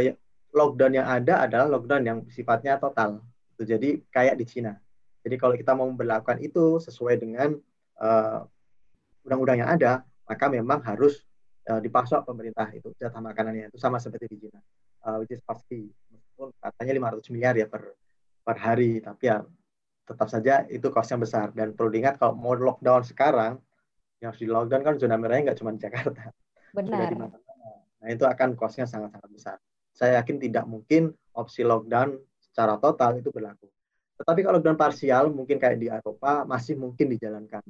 lockdown 0.55 1.03
yang 1.03 1.09
ada 1.11 1.43
adalah 1.43 1.67
lockdown 1.67 2.03
yang 2.07 2.19
sifatnya 2.31 2.79
total. 2.79 3.25
Jadi 3.57 4.05
kayak 4.13 4.37
di 4.37 4.45
Cina. 4.45 4.77
Jadi 5.27 5.35
kalau 5.41 5.59
kita 5.59 5.75
mau 5.75 5.89
memperlakukan 5.91 6.39
itu 6.39 6.79
sesuai 6.79 7.19
dengan 7.19 7.57
undang 7.97 8.47
undang-undang 9.25 9.59
yang 9.65 9.71
ada, 9.73 9.93
maka 10.29 10.47
memang 10.53 10.85
harus 10.85 11.25
uh, 11.67 11.81
dipasok 11.81 12.29
pemerintah 12.29 12.69
itu 12.77 12.93
jatah 13.01 13.19
makanannya 13.19 13.73
itu 13.73 13.81
sama 13.81 13.97
seperti 13.97 14.29
di 14.29 14.47
Cina 14.47 14.61
uh, 15.07 15.17
which 15.23 15.31
is 15.31 15.43
pasti. 15.47 15.87
Meskipun 16.11 16.51
katanya 16.59 17.15
500 17.15 17.33
miliar 17.33 17.55
ya 17.55 17.71
per 17.71 17.95
per 18.43 18.57
hari. 18.59 18.99
Tapi 18.99 19.23
ya 19.31 19.39
tetap 20.07 20.29
saja 20.29 20.67
itu 20.67 20.91
kosnya 20.91 21.23
besar. 21.23 21.55
Dan 21.55 21.79
perlu 21.79 21.95
diingat 21.95 22.19
kalau 22.19 22.35
mau 22.35 22.59
lockdown 22.59 23.07
sekarang 23.07 23.63
yang 24.19 24.35
harus 24.35 24.43
di 24.43 24.51
lockdown 24.51 24.83
kan 24.83 24.95
zona 24.99 25.17
merahnya 25.17 25.53
nggak 25.53 25.59
cuma 25.63 25.71
Jakarta. 25.79 26.35
Benar. 26.77 27.15
Nah 28.03 28.09
itu 28.11 28.25
akan 28.27 28.59
kosnya 28.59 28.91
sangat 28.91 29.15
sangat 29.15 29.31
besar. 29.31 29.57
Saya 29.97 30.21
yakin 30.21 30.37
tidak 30.43 30.69
mungkin 30.69 31.15
opsi 31.33 31.65
lockdown 31.65 32.19
secara 32.43 32.77
total 32.83 33.23
itu 33.23 33.31
berlaku. 33.33 33.71
Tetapi 34.17 34.41
kalau 34.45 34.59
lockdown 34.59 34.77
parsial 34.77 35.33
mungkin 35.33 35.57
kayak 35.57 35.79
di 35.79 35.89
Eropa 35.89 36.45
masih 36.45 36.77
mungkin 36.77 37.13
dijalankan 37.13 37.65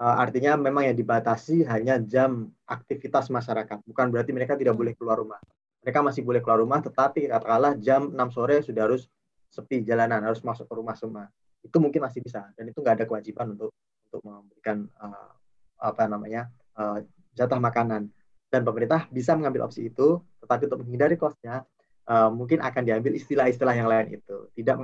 uh, 0.00 0.16
artinya 0.20 0.56
memang 0.56 0.92
yang 0.92 0.96
dibatasi 0.96 1.64
hanya 1.64 2.00
jam 2.00 2.52
aktivitas 2.68 3.32
masyarakat. 3.32 3.80
Bukan 3.84 4.12
berarti 4.12 4.32
mereka 4.32 4.56
tidak 4.56 4.76
hmm. 4.76 4.80
boleh 4.80 4.92
keluar 4.96 5.16
rumah 5.20 5.40
mereka 5.86 6.02
masih 6.02 6.26
boleh 6.26 6.42
keluar 6.42 6.58
rumah, 6.58 6.82
tetapi 6.82 7.30
katakanlah 7.30 7.78
jam 7.78 8.10
6 8.10 8.18
sore 8.34 8.58
sudah 8.58 8.90
harus 8.90 9.06
sepi 9.54 9.86
jalanan, 9.86 10.18
harus 10.18 10.42
masuk 10.42 10.66
ke 10.66 10.74
rumah 10.74 10.98
semua. 10.98 11.30
Itu 11.62 11.78
mungkin 11.78 12.02
masih 12.02 12.26
bisa, 12.26 12.50
dan 12.58 12.66
itu 12.66 12.82
nggak 12.82 12.98
ada 12.98 13.06
kewajiban 13.06 13.54
untuk 13.54 13.70
untuk 14.10 14.26
memberikan 14.26 14.90
uh, 14.98 15.30
apa 15.78 16.10
namanya 16.10 16.50
uh, 16.74 16.98
jatah 17.38 17.62
makanan. 17.62 18.10
Dan 18.50 18.66
pemerintah 18.66 19.06
bisa 19.14 19.38
mengambil 19.38 19.70
opsi 19.70 19.86
itu, 19.86 20.18
tetapi 20.42 20.66
untuk 20.66 20.82
menghindari 20.82 21.14
kosnya, 21.14 21.62
uh, 22.10 22.34
mungkin 22.34 22.66
akan 22.66 22.82
diambil 22.82 23.14
istilah-istilah 23.14 23.74
yang 23.78 23.86
lain 23.86 24.18
itu. 24.18 24.50
Tidak 24.58 24.74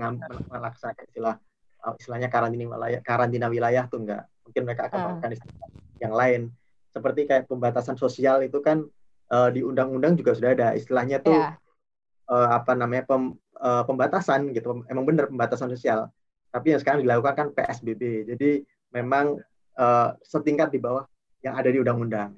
melaksanakan 0.55 1.03
istilah 1.11 1.35
uh, 1.83 1.99
istilahnya 1.99 2.31
karantina 2.31 2.71
wilayah, 2.71 3.01
karantina 3.03 3.51
wilayah 3.51 3.91
tuh 3.91 4.07
enggak. 4.07 4.23
Mungkin 4.47 4.63
mereka 4.71 4.87
akan 4.87 4.99
melakukan 5.03 5.31
istilah 5.35 5.69
yang 5.99 6.15
lain. 6.15 6.41
Seperti 6.95 7.27
kayak 7.27 7.51
pembatasan 7.51 7.99
sosial 7.99 8.47
itu 8.47 8.63
kan 8.63 8.87
uh, 9.33 9.49
di 9.49 9.65
undang-undang 9.65 10.15
juga 10.15 10.37
sudah 10.37 10.53
ada 10.53 10.69
istilahnya 10.77 11.25
tuh 11.25 11.35
yeah. 11.35 11.57
Iya. 11.57 12.37
uh, 12.37 12.49
apa 12.61 12.73
namanya 12.77 13.09
pem, 13.09 13.35
uh, 13.59 13.83
pembatasan 13.89 14.53
gitu 14.53 14.85
emang 14.87 15.05
benar 15.09 15.33
pembatasan 15.33 15.73
sosial 15.73 16.13
tapi 16.53 16.77
yang 16.77 16.81
sekarang 16.85 17.01
dilakukan 17.01 17.35
kan 17.35 17.49
PSBB 17.57 18.29
jadi 18.29 18.63
memang 18.93 19.41
uh, 19.81 20.09
setingkat 20.21 20.69
di 20.71 20.79
bawah 20.79 21.09
yang 21.43 21.59
ada 21.59 21.69
di 21.73 21.79
undang-undang. 21.81 22.37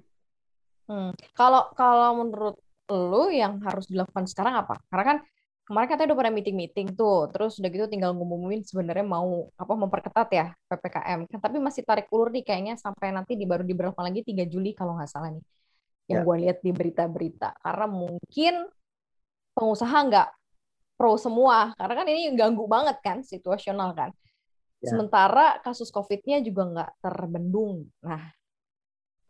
Hmm. 0.89 1.13
Kalau 1.37 1.73
kalau 1.77 2.25
menurut 2.25 2.57
lu 2.89 3.33
yang 3.33 3.61
harus 3.65 3.89
dilakukan 3.89 4.29
sekarang 4.29 4.55
apa? 4.55 4.81
Karena 4.89 5.05
kan 5.05 5.17
kemarin 5.65 5.89
katanya 5.89 6.09
udah 6.13 6.19
pada 6.21 6.33
meeting-meeting 6.33 6.89
tuh, 6.93 7.29
terus 7.33 7.57
udah 7.57 7.71
gitu 7.73 7.89
tinggal 7.89 8.13
ngumumin 8.13 8.61
sebenarnya 8.61 9.05
mau 9.05 9.49
apa 9.57 9.73
memperketat 9.73 10.29
ya 10.33 10.47
PPKM. 10.69 11.21
Kan 11.29 11.39
tapi 11.41 11.57
masih 11.61 11.83
tarik 11.85 12.09
ulur 12.13 12.29
nih 12.33 12.45
kayaknya 12.45 12.75
sampai 12.77 13.13
nanti 13.13 13.37
di 13.37 13.49
baru 13.49 13.65
diberlakukan 13.65 14.05
lagi 14.05 14.21
3 14.25 14.45
Juli 14.49 14.77
kalau 14.77 14.97
nggak 14.97 15.09
salah 15.09 15.33
nih 15.33 15.45
yang 16.11 16.21
ya. 16.23 16.27
gue 16.27 16.37
lihat 16.47 16.59
di 16.61 16.71
berita-berita. 16.71 17.57
Karena 17.61 17.87
mungkin 17.89 18.55
pengusaha 19.57 19.97
nggak 20.11 20.29
pro 21.01 21.17
semua. 21.17 21.73
Karena 21.79 21.95
kan 22.05 22.07
ini 22.09 22.33
ganggu 22.37 22.65
banget 22.69 22.97
kan 23.01 23.19
situasional 23.25 23.93
kan. 23.97 24.11
Ya. 24.85 24.93
sementara 24.93 25.65
kasus 25.65 25.89
covidnya 25.89 26.45
juga 26.45 26.63
nggak 26.69 26.91
terbendung. 27.01 27.89
Nah 28.05 28.21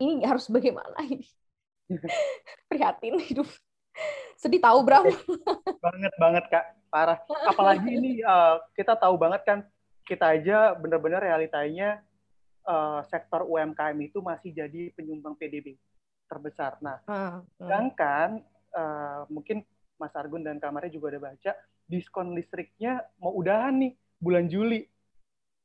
ini 0.03 0.27
harus 0.27 0.51
bagaimana 0.51 0.99
ini? 1.07 1.23
Prihatin 2.69 3.15
hidup. 3.23 3.47
Sedih 4.35 4.59
tahu 4.59 4.83
Bram. 4.83 5.07
Banget 5.79 6.13
banget 6.19 6.45
kak. 6.51 6.65
Parah. 6.91 7.23
Apalagi 7.47 7.87
ini 7.87 8.11
uh, 8.19 8.59
kita 8.77 8.99
tahu 8.99 9.15
banget 9.15 9.47
kan 9.47 9.59
kita 10.03 10.35
aja 10.35 10.75
benar-benar 10.75 11.23
realitanya 11.23 12.03
uh, 12.67 12.99
sektor 13.07 13.47
UMKM 13.47 13.95
itu 14.03 14.19
masih 14.19 14.51
jadi 14.51 14.91
penyumbang 14.91 15.39
PDB 15.39 15.79
terbesar. 16.25 16.77
Nah, 16.81 17.01
uh, 17.05 17.13
uh. 17.13 17.35
sedangkan 17.57 18.43
uh, 18.75 19.23
mungkin 19.31 19.63
Mas 19.95 20.13
Argun 20.13 20.43
dan 20.43 20.59
kamarnya 20.59 20.91
juga 20.91 21.15
ada 21.15 21.31
baca 21.31 21.51
diskon 21.85 22.33
listriknya 22.33 23.05
mau 23.21 23.31
udahan 23.37 23.77
nih 23.77 23.93
bulan 24.17 24.45
Juli. 24.49 24.83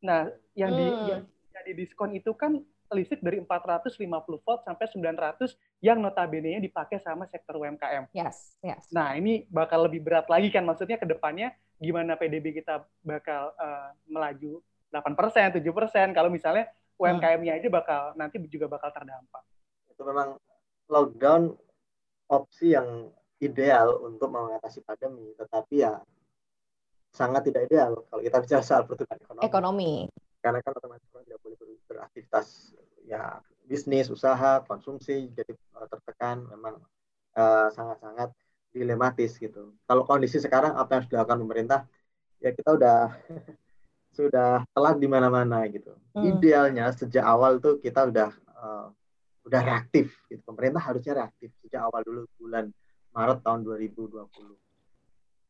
Nah, 0.04 0.28
yang 0.56 0.72
di 0.72 0.86
hmm. 0.86 1.06
yang, 1.08 1.22
yang 1.26 1.64
di 1.64 1.72
diskon 1.76 2.12
itu 2.14 2.32
kan 2.36 2.60
listrik 2.90 3.22
dari 3.22 3.38
450 3.38 4.02
volt 4.42 4.60
sampai 4.66 4.86
900 4.90 5.54
yang 5.78 6.02
notabene-nya 6.02 6.58
dipakai 6.58 6.98
sama 6.98 7.22
sektor 7.30 7.62
UMKM. 7.62 8.10
Yes, 8.10 8.58
yes. 8.66 8.90
Nah, 8.90 9.14
ini 9.14 9.46
bakal 9.46 9.86
lebih 9.86 10.02
berat 10.02 10.26
lagi 10.26 10.50
kan 10.50 10.66
maksudnya 10.66 10.98
ke 10.98 11.06
depannya 11.06 11.54
gimana 11.78 12.18
PDB 12.18 12.60
kita 12.60 12.82
bakal 13.06 13.54
uh, 13.56 13.94
melaju 14.10 14.58
8%, 14.90 15.62
7% 15.62 16.10
kalau 16.18 16.28
misalnya 16.28 16.66
UMKM-nya 16.98 17.62
aja 17.62 17.68
bakal 17.70 18.12
nanti 18.18 18.36
juga 18.50 18.66
bakal 18.66 18.90
terdampak. 18.90 19.40
Itu 19.88 20.02
memang 20.02 20.36
lockdown 20.90 21.54
opsi 22.30 22.74
yang 22.74 23.08
ideal 23.40 24.02
untuk 24.04 24.28
mengatasi 24.28 24.84
pandemi, 24.84 25.32
tetapi 25.38 25.86
ya 25.86 25.96
sangat 27.10 27.50
tidak 27.50 27.66
ideal 27.66 28.06
kalau 28.06 28.22
kita 28.22 28.38
bicara 28.38 28.62
soal 28.62 28.82
pertumbuhan 28.86 29.18
ekonomi. 29.18 29.42
Ekonomi. 29.46 29.92
Karena 30.40 30.58
kan 30.62 30.72
otomatis 30.76 31.08
orang 31.10 31.24
tidak 31.26 31.40
boleh 31.42 31.56
beraktivitas 31.88 32.46
ya 33.08 33.42
bisnis, 33.66 34.10
usaha, 34.10 34.62
konsumsi 34.66 35.30
jadi 35.30 35.52
uh, 35.78 35.86
tertekan 35.86 36.42
memang 36.50 36.82
eh, 37.38 37.68
sangat-sangat 37.70 38.34
uh, 38.34 38.38
dilematis 38.74 39.38
gitu. 39.38 39.74
Kalau 39.86 40.02
kondisi 40.02 40.42
sekarang 40.42 40.74
apa 40.74 40.98
yang 40.98 41.02
sudah 41.06 41.14
dilakukan 41.22 41.40
pemerintah 41.46 41.80
ya 42.42 42.50
kita 42.50 42.70
udah 42.74 42.98
sudah 44.18 44.66
telat 44.74 44.96
di 44.98 45.06
mana-mana 45.06 45.62
gitu. 45.70 45.94
Hmm. 46.14 46.34
Idealnya 46.34 46.90
sejak 46.90 47.22
awal 47.22 47.62
tuh 47.62 47.78
kita 47.78 48.10
udah 48.10 48.30
uh, 48.58 48.86
udah 49.46 49.60
reaktif 49.64 50.12
gitu. 50.28 50.42
Pemerintah 50.44 50.82
harusnya 50.82 51.24
reaktif 51.24 51.52
sejak 51.64 51.86
awal 51.88 52.04
dulu 52.04 52.22
bulan 52.36 52.68
Maret 53.14 53.40
tahun 53.42 53.60
2020. 53.66 54.26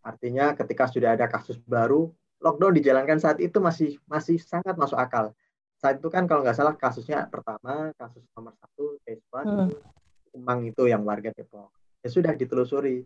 Artinya 0.00 0.56
ketika 0.56 0.88
sudah 0.88 1.12
ada 1.18 1.28
kasus 1.28 1.60
baru, 1.60 2.08
lockdown 2.40 2.72
dijalankan 2.80 3.20
saat 3.20 3.38
itu 3.38 3.60
masih 3.60 4.00
masih 4.08 4.40
sangat 4.40 4.74
masuk 4.80 4.96
akal. 4.96 5.36
Saat 5.80 6.00
itu 6.00 6.08
kan 6.12 6.24
kalau 6.28 6.44
nggak 6.44 6.56
salah 6.56 6.76
kasusnya 6.76 7.28
pertama 7.28 7.92
kasus 7.96 8.24
nomor 8.36 8.52
satu 8.60 9.00
case 9.04 9.24
one 9.32 9.48
hmm. 9.48 9.70
Emang 10.30 10.62
itu 10.62 10.86
yang 10.86 11.02
warga 11.02 11.34
Depok. 11.34 11.74
Ya 12.00 12.08
sudah 12.08 12.32
ditelusuri 12.38 13.02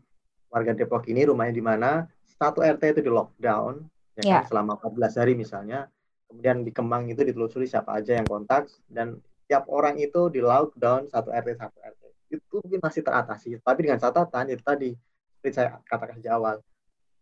warga 0.53 0.76
Depok 0.76 1.09
ini 1.09 1.25
rumahnya 1.25 1.55
di 1.57 1.64
mana, 1.64 2.05
satu 2.37 2.61
RT 2.61 2.99
itu 2.99 3.00
di 3.00 3.11
lockdown 3.11 3.81
ya 4.14 4.23
yeah. 4.23 4.43
kan 4.45 4.53
selama 4.53 4.79
14 4.79 5.19
hari 5.25 5.33
misalnya. 5.35 5.88
Kemudian 6.29 6.67
di 6.67 6.71
Kemang 6.75 7.09
itu 7.09 7.23
ditelusuri 7.25 7.64
siapa 7.67 7.97
aja 7.97 8.19
yang 8.19 8.26
kontak 8.26 8.69
dan 8.91 9.19
tiap 9.45 9.69
orang 9.69 10.01
itu 10.01 10.29
di 10.33 10.41
lockdown 10.41 11.09
satu 11.13 11.29
RT 11.31 11.61
satu 11.61 11.79
RT 11.81 12.03
itu 12.35 12.57
mungkin 12.61 12.81
masih 12.83 13.03
teratasi 13.05 13.49
tapi 13.61 13.79
dengan 13.87 14.01
catatan 14.01 14.51
itu 14.51 14.63
tadi 14.65 14.91
seperti 15.39 15.55
saya 15.55 15.77
katakan 15.85 16.17
sejak 16.19 16.35
awal 16.35 16.57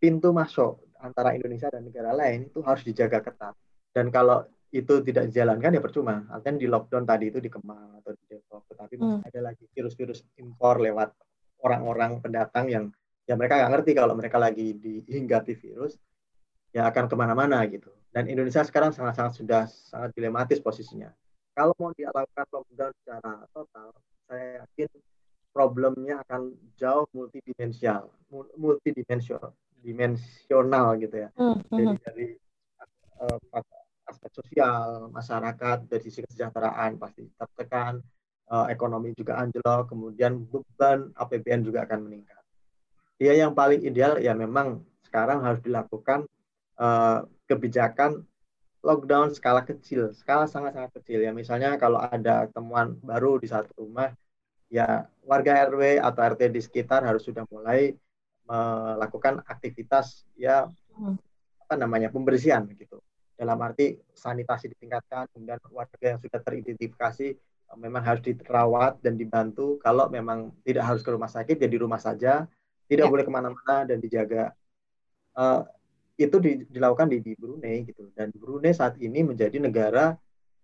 pintu 0.02 0.34
masuk 0.34 0.82
antara 1.02 1.34
Indonesia 1.34 1.70
dan 1.70 1.82
negara 1.86 2.14
lain 2.14 2.50
itu 2.50 2.62
harus 2.62 2.82
dijaga 2.86 3.22
ketat. 3.22 3.54
Dan 3.94 4.08
kalau 4.10 4.46
itu 4.72 5.04
tidak 5.04 5.28
dijalankan 5.28 5.78
ya 5.78 5.82
percuma. 5.82 6.26
Artinya 6.26 6.58
di 6.58 6.66
lockdown 6.70 7.04
tadi 7.04 7.28
itu 7.28 7.38
di 7.38 7.50
Kemang 7.52 8.00
atau 8.00 8.10
di 8.16 8.24
Depok, 8.24 8.64
tetapi 8.72 8.94
hmm. 8.98 9.20
ada 9.28 9.40
lagi 9.52 9.68
virus-virus 9.70 10.24
impor 10.40 10.80
lewat 10.80 11.12
orang-orang 11.62 12.18
pendatang 12.18 12.66
yang 12.66 12.84
ya 13.28 13.38
mereka 13.38 13.60
nggak 13.60 13.70
ngerti 13.78 13.90
kalau 13.94 14.18
mereka 14.18 14.38
lagi 14.40 14.74
dihinggapi 14.74 15.54
virus 15.54 15.94
ya 16.74 16.88
akan 16.88 17.06
ke 17.06 17.14
mana-mana 17.14 17.60
gitu. 17.68 17.92
Dan 18.10 18.26
Indonesia 18.26 18.64
sekarang 18.64 18.96
sangat-sangat 18.96 19.32
sudah 19.36 19.62
sangat 19.68 20.16
dilematis 20.16 20.58
posisinya. 20.58 21.12
Kalau 21.52 21.76
mau 21.76 21.92
dilakukan 21.92 22.46
lockdown 22.48 22.92
secara 23.04 23.32
total, 23.52 23.88
saya 24.24 24.64
yakin 24.64 24.88
problemnya 25.52 26.24
akan 26.24 26.56
jauh 26.80 27.04
multidimensional, 27.12 28.08
multidimensional 28.56 29.52
dimensional 29.82 30.96
gitu 30.96 31.16
ya. 31.26 31.28
Mm 31.34 31.58
-hmm. 31.58 31.76
Jadi 31.76 31.84
dari 32.06 32.26
uh, 33.20 33.38
aspek 34.06 34.30
sosial, 34.32 35.10
masyarakat 35.10 35.90
dari 35.90 36.02
sisi 36.02 36.22
kesejahteraan 36.22 36.96
pasti 36.96 37.26
tertekan, 37.34 37.98
uh, 38.48 38.66
ekonomi 38.70 39.12
juga 39.12 39.42
anjlok, 39.42 39.90
kemudian 39.90 40.46
beban 40.46 41.10
APBN 41.18 41.66
juga 41.66 41.84
akan 41.84 42.00
meningkat. 42.06 42.40
Ya 43.18 43.34
yang 43.36 43.54
paling 43.54 43.82
ideal 43.82 44.18
ya 44.18 44.34
memang 44.34 44.82
sekarang 45.06 45.44
harus 45.46 45.60
dilakukan 45.62 46.26
uh, 46.80 47.22
kebijakan 47.46 48.26
lockdown 48.82 49.30
skala 49.30 49.62
kecil, 49.62 50.10
skala 50.12 50.50
sangat-sangat 50.50 50.90
kecil 51.00 51.22
ya. 51.22 51.30
Misalnya 51.30 51.78
kalau 51.78 52.02
ada 52.02 52.50
temuan 52.50 52.98
baru 52.98 53.38
di 53.38 53.46
satu 53.46 53.86
rumah, 53.86 54.10
ya 54.72 55.04
warga 55.28 55.68
RW 55.68 56.00
atau 56.00 56.20
RT 56.32 56.48
di 56.48 56.60
sekitar 56.64 57.04
harus 57.04 57.28
sudah 57.28 57.44
mulai 57.52 57.92
melakukan 58.48 59.44
aktivitas 59.44 60.24
ya 60.32 60.64
hmm. 60.96 61.16
apa 61.68 61.74
namanya 61.76 62.08
pembersihan 62.08 62.64
gitu 62.72 62.98
dalam 63.36 63.60
arti 63.60 64.00
sanitasi 64.16 64.72
ditingkatkan 64.72 65.28
kemudian 65.36 65.60
warga 65.68 66.16
yang 66.16 66.20
sudah 66.24 66.40
teridentifikasi 66.40 67.28
eh, 67.36 67.78
memang 67.78 68.00
harus 68.00 68.24
dirawat 68.24 68.96
dan 69.04 69.20
dibantu 69.20 69.76
kalau 69.84 70.08
memang 70.08 70.56
tidak 70.64 70.88
harus 70.88 71.04
ke 71.04 71.10
rumah 71.12 71.28
sakit 71.28 71.60
ya 71.60 71.68
di 71.68 71.76
rumah 71.76 72.00
saja 72.00 72.48
tidak 72.88 73.06
ya. 73.06 73.12
boleh 73.12 73.24
ke 73.28 73.32
mana-mana 73.32 73.84
dan 73.84 74.00
dijaga 74.00 74.56
uh, 75.36 75.64
itu 76.26 76.36
di, 76.38 76.52
dilakukan 76.68 77.10
di, 77.10 77.18
di 77.20 77.32
Brunei 77.38 77.86
gitu. 77.86 78.10
Dan 78.14 78.30
Brunei 78.34 78.72
saat 78.74 78.98
ini 78.98 79.22
menjadi 79.22 79.58
negara 79.58 80.14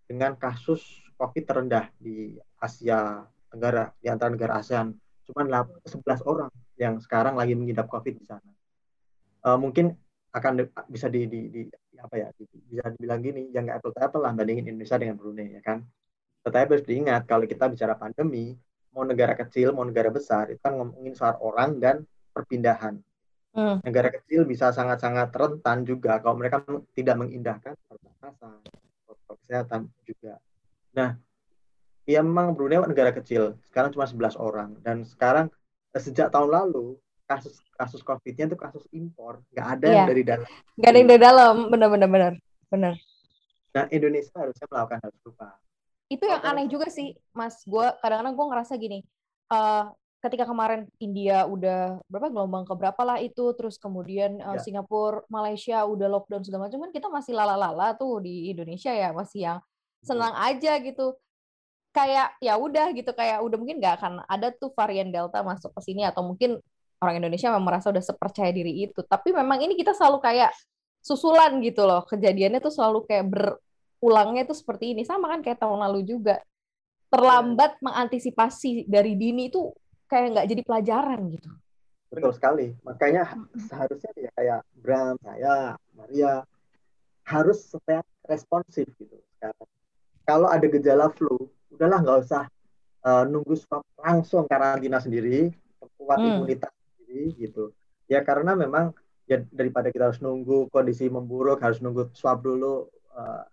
dengan 0.08 0.34
kasus 0.34 0.80
COVID 1.18 1.44
terendah 1.44 1.90
di 1.98 2.38
Asia 2.58 3.26
Tenggara 3.48 3.90
di 3.96 4.06
antara 4.12 4.30
negara 4.32 4.60
ASEAN. 4.60 4.92
Cuma 5.24 5.44
11 5.44 6.24
orang 6.24 6.52
yang 6.76 7.00
sekarang 7.00 7.36
lagi 7.36 7.56
mengidap 7.56 7.88
COVID 7.88 8.14
di 8.16 8.24
sana. 8.24 8.50
Uh, 9.44 9.56
mungkin 9.56 9.96
akan 10.32 10.68
bisa 10.92 11.08
di, 11.08 11.24
di, 11.24 11.48
di 11.48 11.60
apa 11.96 12.14
ya 12.20 12.28
di, 12.36 12.44
bisa 12.68 12.92
dibilang 12.92 13.20
gini 13.24 13.48
yang 13.50 13.64
nggak 13.64 13.80
apple 13.80 13.92
to 13.96 14.00
apple 14.04 14.22
lah 14.22 14.32
bandingin 14.36 14.68
Indonesia 14.68 15.00
dengan 15.00 15.16
Brunei 15.16 15.56
ya 15.56 15.62
kan? 15.64 15.84
Tetapi 16.44 16.68
harus 16.76 16.86
diingat 16.86 17.24
kalau 17.24 17.48
kita 17.48 17.66
bicara 17.72 17.96
pandemi 17.96 18.54
mau 18.92 19.04
negara 19.04 19.36
kecil 19.36 19.72
mau 19.72 19.84
negara 19.84 20.08
besar 20.12 20.48
itu 20.52 20.60
kan 20.60 20.76
ngomongin 20.76 21.14
soal 21.16 21.36
orang 21.40 21.76
dan 21.80 22.04
perpindahan 22.32 23.00
hmm. 23.58 23.82
negara 23.82 24.14
kecil 24.14 24.46
bisa 24.46 24.70
sangat-sangat 24.70 25.34
rentan 25.34 25.82
juga 25.82 26.22
kalau 26.22 26.38
mereka 26.38 26.62
tidak 26.94 27.18
mengindahkan 27.18 27.74
perbatasan 27.90 28.62
protokol 29.02 29.36
kesehatan 29.42 29.80
juga 30.06 30.38
nah 30.94 31.18
ya 32.06 32.22
memang 32.22 32.54
Brunei 32.54 32.78
negara 32.86 33.10
kecil 33.10 33.58
sekarang 33.66 33.90
cuma 33.90 34.06
11 34.06 34.38
orang 34.38 34.78
dan 34.86 35.02
sekarang 35.02 35.50
sejak 35.98 36.30
tahun 36.30 36.54
lalu 36.54 36.94
kasus 37.28 37.60
kasus 37.76 38.00
COVID-nya 38.00 38.48
itu 38.48 38.56
kasus 38.56 38.84
impor, 38.90 39.44
nggak 39.52 39.68
ada 39.78 39.86
yeah. 39.86 39.94
yang 39.94 40.08
dari 40.08 40.22
dalam. 40.24 40.48
Nggak 40.80 40.90
ada 40.90 40.98
yang 40.98 41.08
dari 41.12 41.22
dalam, 41.22 41.54
benar-benar 41.68 42.08
benar. 42.08 42.32
Benar. 42.72 42.94
Nah 43.76 43.84
Indonesia 43.92 44.34
harusnya 44.34 44.66
melakukan 44.72 44.98
hal 45.04 45.10
serupa. 45.20 45.48
Itu 46.08 46.24
yang 46.24 46.40
aneh 46.40 46.66
juga 46.72 46.88
sih, 46.88 47.12
Mas. 47.36 47.60
Gue 47.68 47.84
kadang-kadang 48.00 48.32
gue 48.32 48.46
ngerasa 48.48 48.72
gini, 48.80 49.04
uh, 49.52 49.92
ketika 50.18 50.44
kemarin 50.50 50.90
India 50.98 51.46
udah 51.46 52.02
berapa 52.10 52.28
gelombang 52.34 52.66
keberapa 52.66 53.02
lah 53.06 53.18
itu, 53.22 53.54
terus 53.54 53.78
kemudian 53.78 54.42
uh, 54.42 54.58
ya. 54.58 54.62
Singapura, 54.62 55.22
Malaysia 55.30 55.86
udah 55.86 56.10
lockdown 56.10 56.42
segala 56.42 56.66
macam, 56.66 56.82
kan 56.86 56.92
kita 56.94 57.06
masih 57.06 57.32
lala-lala 57.38 57.94
tuh 57.94 58.18
di 58.18 58.50
Indonesia 58.50 58.90
ya, 58.90 59.14
masih 59.14 59.40
yang 59.46 59.58
senang 60.02 60.34
aja 60.34 60.78
gitu. 60.82 61.14
Kayak 61.94 62.34
ya 62.38 62.54
udah 62.58 62.94
gitu 62.94 63.10
kayak 63.10 63.42
udah 63.42 63.56
mungkin 63.58 63.78
nggak 63.82 63.94
akan 63.98 64.12
ada 64.28 64.52
tuh 64.54 64.70
varian 64.74 65.08
delta 65.10 65.40
masuk 65.42 65.72
ke 65.72 65.80
sini 65.82 66.04
atau 66.04 66.20
mungkin 66.22 66.60
orang 67.00 67.22
Indonesia 67.22 67.48
memang 67.50 67.64
merasa 67.64 67.90
udah 67.90 68.04
sepercaya 68.04 68.50
diri 68.50 68.86
itu. 68.86 69.00
Tapi 69.02 69.32
memang 69.34 69.58
ini 69.62 69.74
kita 69.74 69.94
selalu 69.96 70.18
kayak 70.22 70.50
susulan 70.98 71.62
gitu 71.62 71.86
loh 71.86 72.02
kejadiannya 72.04 72.60
tuh 72.60 72.74
selalu 72.74 73.06
kayak 73.08 73.26
berulangnya 73.30 74.46
tuh 74.46 74.54
seperti 74.54 74.94
ini. 74.94 75.02
Sama 75.06 75.30
kan 75.30 75.40
kayak 75.42 75.58
tahun 75.62 75.78
lalu 75.90 76.06
juga. 76.06 76.42
Terlambat 77.08 77.80
mengantisipasi 77.80 78.84
dari 78.84 79.16
dini 79.16 79.48
itu 79.48 79.72
kayak 80.08 80.26
nggak 80.34 80.48
jadi 80.48 80.62
pelajaran 80.64 81.20
gitu. 81.36 81.48
Betul 82.08 82.32
sekali. 82.32 82.66
Makanya 82.82 83.28
seharusnya 83.68 84.12
ya 84.16 84.30
kayak 84.32 84.60
Bram 84.80 85.14
saya 85.20 85.76
Maria 85.92 86.42
harus 87.28 87.68
supaya 87.68 88.00
responsif 88.24 88.88
gitu. 88.96 89.20
Kalau 90.24 90.48
ada 90.48 90.64
gejala 90.64 91.12
flu 91.12 91.48
udahlah 91.68 92.00
nggak 92.00 92.18
usah 92.24 92.44
uh, 93.04 93.24
nunggu 93.28 93.54
swab 93.54 93.84
langsung 94.00 94.48
karantina 94.48 94.98
sendiri 94.98 95.52
kuat 96.00 96.18
hmm. 96.18 96.28
imunitas 96.40 96.72
sendiri 96.96 97.36
gitu. 97.36 97.70
Ya 98.08 98.24
karena 98.24 98.56
memang 98.56 98.96
ya 99.28 99.44
daripada 99.52 99.92
kita 99.92 100.08
harus 100.08 100.24
nunggu 100.24 100.72
kondisi 100.72 101.12
memburuk 101.12 101.60
harus 101.60 101.84
nunggu 101.84 102.08
swab 102.16 102.40
dulu 102.40 102.88
uh, 103.12 103.44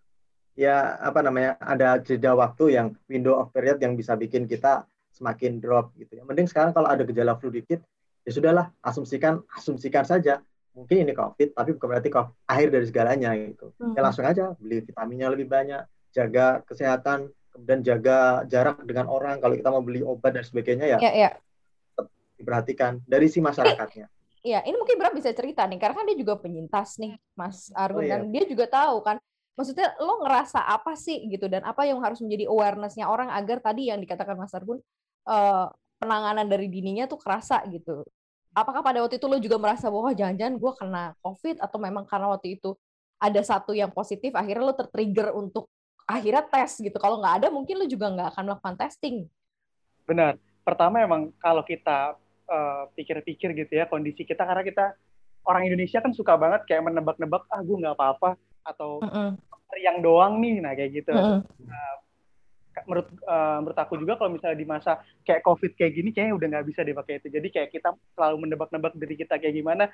ya 0.56 0.96
apa 1.04 1.20
namanya 1.20 1.60
ada 1.60 2.00
jeda 2.00 2.32
waktu 2.32 2.80
yang 2.80 2.96
window 3.12 3.36
of 3.36 3.52
period 3.52 3.76
yang 3.84 4.00
bisa 4.00 4.16
bikin 4.16 4.48
kita 4.48 4.88
semakin 5.16 5.64
drop 5.64 5.96
gitu 5.96 6.20
ya 6.20 6.24
mending 6.28 6.52
sekarang 6.52 6.76
kalau 6.76 6.92
ada 6.92 7.08
gejala 7.08 7.40
flu 7.40 7.48
dikit 7.48 7.80
ya 8.28 8.32
sudahlah 8.36 8.68
asumsikan 8.84 9.40
asumsikan 9.56 10.04
saja 10.04 10.44
mungkin 10.76 11.08
ini 11.08 11.16
covid 11.16 11.56
tapi 11.56 11.72
bukan 11.80 11.88
berarti 11.88 12.10
COVID, 12.12 12.36
akhir 12.52 12.68
dari 12.76 12.86
segalanya 12.86 13.32
gitu 13.40 13.72
ya 13.80 13.88
hmm. 13.88 13.96
ya 13.96 14.02
langsung 14.04 14.28
aja 14.28 14.52
beli 14.60 14.84
vitaminnya 14.84 15.32
lebih 15.32 15.48
banyak 15.48 15.88
jaga 16.12 16.60
kesehatan 16.68 17.32
kemudian 17.56 17.80
jaga 17.88 18.44
jarak 18.52 18.84
dengan 18.84 19.08
orang 19.08 19.40
kalau 19.40 19.56
kita 19.56 19.72
mau 19.72 19.80
beli 19.80 20.04
obat 20.04 20.36
dan 20.36 20.44
sebagainya 20.44 20.92
ya, 20.92 20.98
ya, 21.00 21.12
ya. 21.16 21.30
diperhatikan 22.36 23.00
dari 23.08 23.32
si 23.32 23.40
masyarakatnya. 23.40 24.12
Iya, 24.46 24.62
ini 24.68 24.76
mungkin 24.78 25.02
Bram 25.02 25.16
bisa 25.16 25.34
cerita 25.34 25.66
nih, 25.66 25.82
karena 25.82 25.96
kan 25.98 26.06
dia 26.06 26.20
juga 26.22 26.38
penyintas 26.38 27.02
nih, 27.02 27.18
Mas 27.34 27.74
Argun, 27.74 27.98
oh, 27.98 28.06
iya. 28.06 28.22
dan 28.22 28.30
dia 28.30 28.46
juga 28.46 28.70
tahu 28.70 29.02
kan, 29.02 29.18
maksudnya 29.58 29.98
lo 29.98 30.22
ngerasa 30.22 30.62
apa 30.62 30.94
sih 30.94 31.26
gitu, 31.34 31.50
dan 31.50 31.66
apa 31.66 31.82
yang 31.90 31.98
harus 31.98 32.22
menjadi 32.22 32.46
awarenessnya 32.54 33.10
orang 33.10 33.34
agar 33.34 33.58
tadi 33.58 33.90
yang 33.90 33.98
dikatakan 33.98 34.38
Mas 34.38 34.54
Argun, 34.54 34.78
uh, 35.26 35.68
penanganan 36.00 36.46
dari 36.46 36.70
dininya 36.70 37.10
tuh 37.10 37.20
kerasa 37.20 37.62
gitu. 37.70 38.06
Apakah 38.56 38.80
pada 38.80 39.04
waktu 39.04 39.20
itu 39.20 39.28
lo 39.28 39.36
juga 39.42 39.60
merasa 39.60 39.92
bahwa 39.92 40.16
jangan-jangan 40.16 40.56
gue 40.56 40.72
kena 40.80 41.04
COVID, 41.20 41.60
atau 41.60 41.78
memang 41.82 42.08
karena 42.08 42.32
waktu 42.32 42.56
itu 42.56 42.72
ada 43.20 43.42
satu 43.44 43.76
yang 43.76 43.92
positif, 43.92 44.32
akhirnya 44.32 44.64
lo 44.64 44.76
tertrigger 44.76 45.36
untuk 45.36 45.68
akhirnya 46.08 46.46
tes 46.46 46.80
gitu. 46.80 46.96
Kalau 46.96 47.20
nggak 47.20 47.44
ada 47.44 47.48
mungkin 47.52 47.82
lu 47.82 47.88
juga 47.90 48.14
nggak 48.14 48.30
akan 48.32 48.44
melakukan 48.48 48.76
testing. 48.80 49.28
Benar. 50.08 50.40
Pertama 50.62 51.02
emang 51.04 51.34
kalau 51.42 51.66
kita 51.66 52.16
pikir 52.46 52.54
eh, 52.54 52.84
pikir-pikir 52.94 53.50
gitu 53.66 53.74
ya 53.74 53.90
kondisi 53.90 54.22
kita 54.22 54.46
karena 54.46 54.62
kita 54.62 54.94
orang 55.50 55.66
Indonesia 55.66 55.98
kan 55.98 56.14
suka 56.14 56.38
banget 56.38 56.62
kayak 56.70 56.86
menebak-nebak 56.86 57.42
ah 57.50 57.62
gue 57.62 57.78
nggak 57.78 57.98
apa-apa 57.98 58.38
atau 58.66 59.02
mm 59.02 59.10
-mm. 59.10 59.30
yang 59.82 59.98
doang 60.02 60.38
nih 60.42 60.62
nah 60.62 60.74
kayak 60.78 60.92
gitu. 61.02 61.10
Mm 61.10 61.22
-mm. 61.22 61.40
Nah, 61.66 62.05
menurut 62.84 63.08
uh, 63.24 63.64
menurut 63.64 63.80
aku 63.80 63.94
juga 63.96 64.20
kalau 64.20 64.36
misalnya 64.36 64.60
di 64.60 64.68
masa 64.68 65.00
kayak 65.24 65.42
covid 65.48 65.72
kayak 65.80 65.96
gini 65.96 66.10
kayaknya 66.12 66.36
udah 66.36 66.48
nggak 66.52 66.68
bisa 66.68 66.82
dipakai 66.84 67.24
itu. 67.24 67.28
Jadi 67.32 67.48
kayak 67.48 67.70
kita 67.72 67.96
selalu 68.12 68.36
menebak-nebak 68.44 68.94
diri 69.00 69.16
kita 69.16 69.40
kayak 69.40 69.56
gimana. 69.56 69.88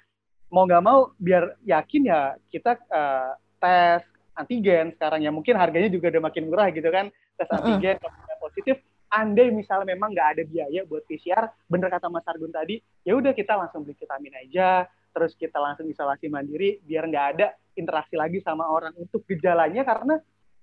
Mau 0.49 0.65
nggak 0.65 0.83
mau 0.83 1.13
biar 1.21 1.61
yakin 1.63 2.01
ya 2.09 2.35
kita 2.49 2.81
uh, 2.89 3.37
tes 3.61 4.01
antigen 4.33 4.89
sekarang 4.97 5.21
ya. 5.21 5.29
Mungkin 5.29 5.53
harganya 5.53 5.93
juga 5.93 6.09
udah 6.09 6.23
makin 6.25 6.43
murah 6.49 6.67
gitu 6.73 6.89
kan 6.89 7.13
tes 7.37 7.49
antigen 7.53 8.01
uh 8.01 8.09
-uh. 8.09 8.37
positif. 8.41 8.81
Andai 9.11 9.51
misalnya 9.51 9.91
memang 9.91 10.15
nggak 10.15 10.29
ada 10.39 10.43
biaya 10.47 10.87
buat 10.87 11.03
PCR 11.03 11.51
bener 11.67 11.91
kata 11.91 12.07
Mas 12.07 12.23
Argun 12.23 12.47
tadi 12.47 12.79
ya 13.03 13.11
udah 13.11 13.35
kita 13.35 13.59
langsung 13.59 13.83
beli 13.83 13.99
vitamin 13.99 14.31
aja 14.39 14.87
terus 15.11 15.35
kita 15.35 15.59
langsung 15.59 15.83
isolasi 15.91 16.31
mandiri 16.31 16.79
biar 16.79 17.11
nggak 17.11 17.27
ada 17.35 17.51
interaksi 17.75 18.15
lagi 18.15 18.39
sama 18.39 18.67
orang 18.71 18.95
untuk 18.95 19.27
gejalanya 19.27 19.83
karena 19.83 20.15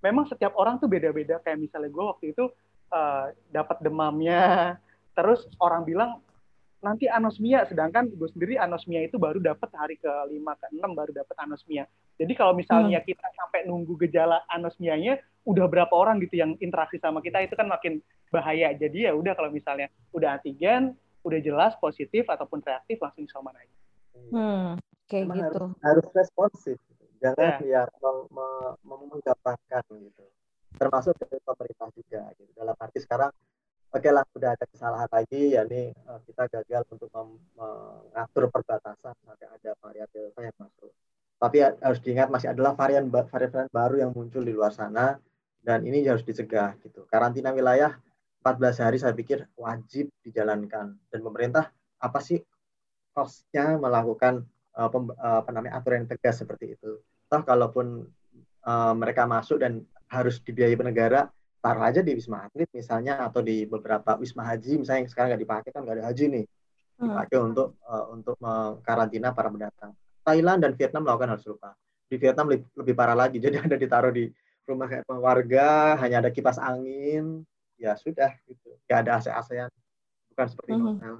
memang 0.03 0.25
setiap 0.31 0.55
orang 0.55 0.79
tuh 0.79 0.91
beda-beda. 0.91 1.43
Kayak 1.43 1.59
misalnya 1.69 1.91
gue 1.91 2.05
waktu 2.05 2.25
itu 2.37 2.45
uh, 2.93 3.33
dapat 3.51 3.77
demamnya. 3.83 4.77
Terus 5.15 5.47
orang 5.59 5.83
bilang 5.83 6.23
nanti 6.79 7.11
anosmia. 7.11 7.67
Sedangkan 7.67 8.11
gue 8.11 8.29
sendiri 8.31 8.55
anosmia 8.59 9.03
itu 9.07 9.19
baru 9.19 9.43
dapat 9.43 9.71
hari 9.75 9.97
ke 9.99 10.09
5 10.09 10.31
ke 10.35 10.67
6 10.79 10.99
baru 10.99 11.11
dapat 11.11 11.37
anosmia. 11.43 11.85
Jadi 12.19 12.33
kalau 12.35 12.55
misalnya 12.55 12.99
hmm. 13.03 13.07
kita 13.07 13.27
sampai 13.35 13.67
nunggu 13.67 13.95
gejala 14.07 14.43
anosmianya 14.51 15.23
udah 15.47 15.67
berapa 15.71 15.95
orang 15.95 16.19
gitu 16.23 16.39
yang 16.39 16.59
interaksi 16.59 16.99
sama 16.99 17.23
kita 17.23 17.43
itu 17.43 17.55
kan 17.55 17.67
makin 17.67 18.03
bahaya. 18.31 18.75
Jadi 18.75 19.07
ya 19.07 19.13
udah 19.15 19.35
kalau 19.35 19.51
misalnya 19.51 19.91
udah 20.15 20.39
antigen 20.39 20.95
udah 21.27 21.39
jelas 21.43 21.75
positif 21.83 22.27
ataupun 22.31 22.63
reaktif 22.63 22.99
langsung 23.03 23.27
isoman 23.27 23.55
aja. 23.59 23.77
Hmm, 24.35 24.69
kayak 25.07 25.25
Emang 25.31 25.39
gitu. 25.39 25.47
harus, 25.47 25.73
harus 25.83 26.07
responsif 26.15 26.77
jangan 27.19 27.63
yeah. 27.67 27.85
ya 27.87 28.01
menggampangkan 28.83 29.85
gitu. 29.91 30.25
Termasuk 30.79 31.15
dari 31.19 31.39
pemerintah 31.43 31.89
juga 31.93 32.23
gitu. 32.39 32.51
Dalam 32.55 32.75
arti 32.79 32.99
sekarang 33.03 33.33
oke 33.89 34.01
okay 34.05 34.13
lah 34.13 34.25
sudah 34.31 34.51
ada 34.55 34.65
kesalahan 34.69 35.11
lagi 35.11 35.57
ya 35.57 35.65
ini 35.65 35.91
uh, 36.07 36.21
kita 36.23 36.45
gagal 36.49 36.83
untuk 36.93 37.09
mengatur 37.57 38.53
perbatasan 38.53 39.15
sampai 39.25 39.49
ada 39.49 39.71
varian 39.83 40.09
delta 40.13 40.41
yang 40.45 40.57
masuk. 40.57 40.93
Tapi 41.39 41.57
harus 41.63 42.01
diingat 42.03 42.29
masih 42.35 42.51
adalah 42.51 42.75
varian 42.75 43.07
varian 43.11 43.71
baru 43.71 43.95
yang 44.03 44.11
muncul 44.11 44.43
di 44.43 44.51
luar 44.51 44.75
sana 44.75 45.19
dan 45.63 45.87
ini 45.87 46.03
harus 46.07 46.27
dicegah 46.27 46.75
gitu. 46.83 47.07
Karantina 47.07 47.55
wilayah 47.55 47.95
14 48.43 48.85
hari 48.85 48.99
saya 48.99 49.15
pikir 49.15 49.47
wajib 49.59 50.11
dijalankan. 50.23 50.95
Dan 51.11 51.21
pemerintah 51.23 51.71
apa 51.99 52.19
sih 52.23 52.39
kosnya 53.15 53.79
melakukan 53.79 54.47
uh, 54.79 54.88
pem, 54.88 55.11
uh, 55.11 55.38
apa 55.43 55.51
namanya 55.51 55.83
aturan 55.83 56.07
yang 56.07 56.11
tegas 56.14 56.38
seperti 56.38 56.79
itu. 56.79 57.03
Toh 57.27 57.43
kalaupun 57.43 58.07
uh, 58.64 58.95
mereka 58.95 59.27
masuk 59.27 59.61
dan 59.61 59.83
harus 60.09 60.41
dibiayai 60.41 60.79
penegara, 60.79 61.29
taruh 61.59 61.85
aja 61.85 62.01
di 62.01 62.14
wisma 62.14 62.47
atlet 62.47 62.71
misalnya 62.71 63.27
atau 63.27 63.43
di 63.43 63.67
beberapa 63.67 64.14
wisma 64.17 64.47
haji 64.47 64.79
misalnya 64.79 65.05
yang 65.05 65.11
sekarang 65.11 65.29
nggak 65.35 65.43
dipakai 65.43 65.71
kan 65.75 65.83
nggak 65.83 65.97
ada 66.01 66.07
haji 66.07 66.25
nih 66.31 66.45
hmm. 66.47 67.07
dipakai 67.11 67.37
hmm. 67.37 67.49
untuk 67.51 67.69
uh, 67.83 68.05
untuk 68.14 68.37
mengkarantina 68.38 69.29
para 69.35 69.49
pendatang. 69.51 69.93
Thailand 70.23 70.61
dan 70.62 70.73
Vietnam 70.79 71.03
melakukan 71.09 71.35
hal 71.35 71.41
serupa. 71.41 71.71
Di 72.09 72.17
Vietnam 72.17 72.49
lebih, 72.49 72.69
lebih 72.73 72.95
parah 72.97 73.17
lagi, 73.19 73.37
jadi 73.45 73.61
ada 73.61 73.77
ditaruh 73.77 74.12
di 74.14 74.31
rumah 74.69 74.87
kayak 74.87 75.09
warga, 75.09 75.97
hanya 76.05 76.21
ada 76.21 76.31
kipas 76.33 76.61
angin, 76.61 77.43
ya 77.81 77.97
sudah 77.97 78.37
gitu, 78.45 78.77
nggak 78.85 78.99
ada 79.01 79.11
AC-AC-an, 79.17 79.71
bukan 80.33 80.47
seperti 80.47 80.73
hmm. 80.77 80.85
hotel. 80.85 81.14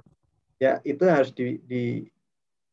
Ya 0.59 0.77
itu 0.85 1.03
harus 1.07 1.31
di, 1.33 1.57
di 1.65 2.05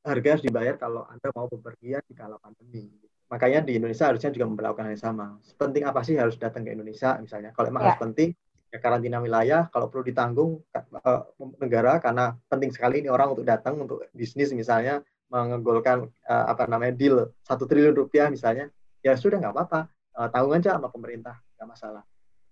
harga 0.07 0.39
harus 0.39 0.45
dibayar 0.47 0.75
kalau 0.79 1.03
Anda 1.11 1.29
mau 1.35 1.51
bepergian 1.51 2.01
di 2.07 2.15
kala 2.15 2.39
pandemi. 2.39 2.87
Makanya 3.27 3.67
di 3.67 3.75
Indonesia 3.75 4.07
harusnya 4.07 4.31
juga 4.31 4.47
memperlakukan 4.47 4.87
hal 4.87 4.95
yang 4.95 5.03
sama. 5.03 5.27
Penting 5.59 5.83
apa 5.83 6.01
sih 6.07 6.15
harus 6.15 6.39
datang 6.39 6.63
ke 6.63 6.71
Indonesia 6.71 7.19
misalnya? 7.19 7.51
Kalau 7.51 7.67
emang 7.67 7.83
ya. 7.83 7.87
harus 7.91 7.99
penting, 7.99 8.31
ya 8.71 8.79
karantina 8.79 9.19
wilayah. 9.19 9.67
Kalau 9.67 9.91
perlu 9.91 10.07
ditanggung 10.07 10.63
uh, 10.71 11.23
negara 11.59 11.99
karena 11.99 12.39
penting 12.47 12.71
sekali 12.71 13.03
ini 13.03 13.11
orang 13.11 13.35
untuk 13.35 13.43
datang 13.43 13.83
untuk 13.83 14.07
bisnis 14.15 14.55
misalnya 14.55 15.03
menggolkan 15.27 16.07
uh, 16.31 16.45
apa 16.55 16.71
namanya 16.71 16.95
deal 16.95 17.35
satu 17.43 17.67
triliun 17.67 17.99
rupiah 17.99 18.31
misalnya, 18.31 18.71
ya 19.03 19.19
sudah 19.19 19.43
nggak 19.43 19.55
apa-apa. 19.59 19.91
Uh, 20.15 20.31
tanggung 20.31 20.55
aja 20.55 20.79
sama 20.79 20.87
pemerintah, 20.89 21.35
nggak 21.59 21.69
masalah. 21.69 22.03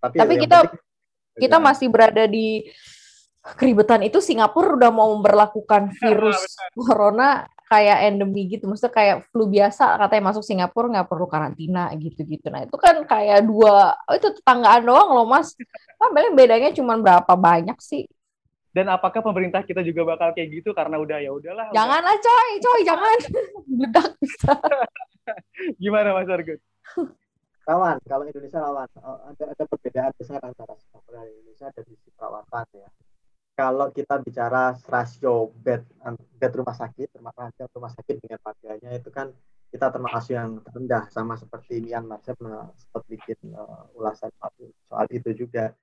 Tapi, 0.03 0.19
Tapi 0.19 0.35
kita 0.43 0.59
penting, 0.67 0.83
kita 1.39 1.57
masih 1.63 1.87
berada 1.87 2.27
di 2.27 2.67
keribetan 3.45 4.01
itu 4.01 4.25
Singapura 4.25 4.73
udah 4.81 4.89
mau 4.89 5.13
memperlakukan 5.21 5.93
virus 6.01 6.57
corona 6.73 7.45
kayak 7.69 8.09
endemi 8.09 8.49
gitu, 8.49 8.65
maksudnya 8.65 8.93
kayak 8.93 9.17
flu 9.29 9.45
biasa 9.49 10.01
katanya 10.01 10.33
masuk 10.33 10.45
Singapura 10.45 10.89
nggak 10.89 11.09
perlu 11.09 11.29
karantina 11.29 11.93
gitu-gitu. 12.01 12.49
Nah 12.49 12.65
itu 12.65 12.77
kan 12.81 13.05
kayak 13.05 13.45
dua, 13.45 13.93
oh, 14.09 14.15
itu 14.17 14.33
tetanggaan 14.41 14.89
doang 14.89 15.13
loh 15.13 15.27
mas. 15.29 15.53
Kan 16.01 16.13
bedanya 16.37 16.69
cuma 16.77 17.01
berapa 17.01 17.33
banyak 17.33 17.81
sih? 17.81 18.05
Dan 18.75 18.93
apakah 18.93 19.25
pemerintah 19.25 19.65
kita 19.65 19.81
juga 19.81 20.05
bakal 20.05 20.37
kayak 20.37 20.61
gitu 20.61 20.77
karena 20.77 21.01
udah 21.01 21.17
ya 21.23 21.31
udahlah. 21.33 21.73
Janganlah 21.73 22.17
coy, 22.21 22.51
coy 22.61 22.81
jangan 22.85 23.19
meledak 23.71 24.09
bisa. 24.21 24.53
Gimana 25.83 26.13
Mas 26.13 26.29
Argut? 26.29 26.61
Rawan, 27.65 27.97
kalau 28.05 28.29
Indonesia 28.29 28.61
rawan. 28.61 28.89
Oh, 29.01 29.19
ada 29.31 29.45
ada 29.49 29.65
perbedaan 29.65 30.13
besar 30.21 30.43
antara 30.45 30.77
Singapura 30.77 31.25
dan 31.25 31.33
Indonesia 31.33 31.67
dari 31.73 31.89
sisi 31.97 32.11
perawatan 32.13 32.67
ya 32.77 32.89
kalau 33.55 33.91
kita 33.95 34.19
bicara 34.19 34.75
rasio 34.91 35.55
bed 35.63 35.87
bed 36.39 36.53
rumah 36.59 36.75
sakit 36.75 37.15
termasuk 37.15 37.71
rumah 37.71 37.93
sakit 37.95 38.15
dengan 38.19 38.39
warganya 38.43 38.91
itu 38.99 39.11
kan 39.15 39.31
kita 39.71 39.91
termasuk 39.91 40.35
yang 40.35 40.63
rendah 40.71 41.11
sama 41.11 41.35
seperti 41.35 41.83
Myanmar 41.83 42.23
saya 42.23 42.39
pernah 42.39 42.71
sempat 42.79 43.03
bikin 43.11 43.39
uh, 43.55 43.91
ulasan 43.99 44.31
soal 44.87 45.07
itu 45.11 45.31
juga 45.35 45.75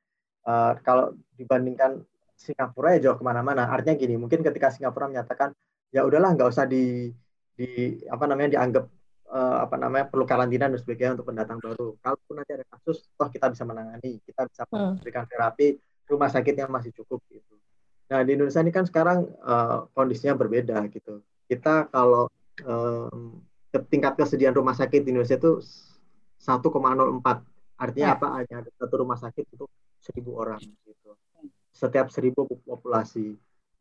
uh, 0.47 0.75
kalau 0.83 1.15
dibandingkan 1.35 2.03
Singapura 2.35 2.95
ya 2.97 3.11
jauh 3.11 3.17
ke 3.19 3.23
mana-mana 3.23 3.67
artinya 3.67 3.99
gini 3.99 4.15
mungkin 4.15 4.43
ketika 4.43 4.71
Singapura 4.71 5.11
menyatakan 5.11 5.51
ya 5.91 6.07
udahlah 6.07 6.35
nggak 6.35 6.49
usah 6.51 6.67
di 6.67 7.11
di 7.55 7.99
apa 8.07 8.23
namanya 8.31 8.59
dianggap 8.59 8.87
uh, 9.31 9.57
apa 9.63 9.75
namanya 9.75 10.07
perlu 10.07 10.23
karantina 10.23 10.71
dan 10.71 10.79
sebagainya 10.79 11.19
untuk 11.19 11.27
pendatang 11.31 11.59
baru 11.59 11.95
kalaupun 11.99 12.33
nanti 12.39 12.51
ada 12.55 12.65
kasus 12.67 13.03
toh 13.15 13.29
kita 13.31 13.51
bisa 13.51 13.63
menangani 13.67 14.19
kita 14.23 14.47
bisa 14.47 14.63
hmm. 14.67 14.99
memberikan 14.99 15.27
terapi 15.27 15.67
rumah 16.11 16.27
sakitnya 16.27 16.67
masih 16.67 16.91
cukup 16.91 17.23
gitu. 17.31 17.50
Nah 18.11 18.27
di 18.27 18.35
Indonesia 18.35 18.59
ini 18.59 18.75
kan 18.75 18.83
sekarang 18.83 19.23
uh, 19.47 19.87
kondisinya 19.95 20.35
berbeda 20.35 20.83
gitu. 20.91 21.23
Kita 21.47 21.87
kalau 21.87 22.27
um, 22.67 23.39
tingkat 23.87 24.19
kesediaan 24.19 24.51
rumah 24.51 24.75
sakit 24.75 25.07
di 25.07 25.15
Indonesia 25.15 25.39
itu 25.39 25.63
1,04 26.43 27.79
artinya 27.79 28.09
ya. 28.11 28.15
apa? 28.19 28.27
Hanya 28.43 28.55
ada 28.67 28.69
satu 28.75 28.95
rumah 28.99 29.15
sakit 29.15 29.55
untuk 29.55 29.71
seribu 30.03 30.35
orang 30.43 30.59
gitu. 30.59 31.15
Setiap 31.71 32.11
seribu 32.11 32.51
populasi. 32.67 33.31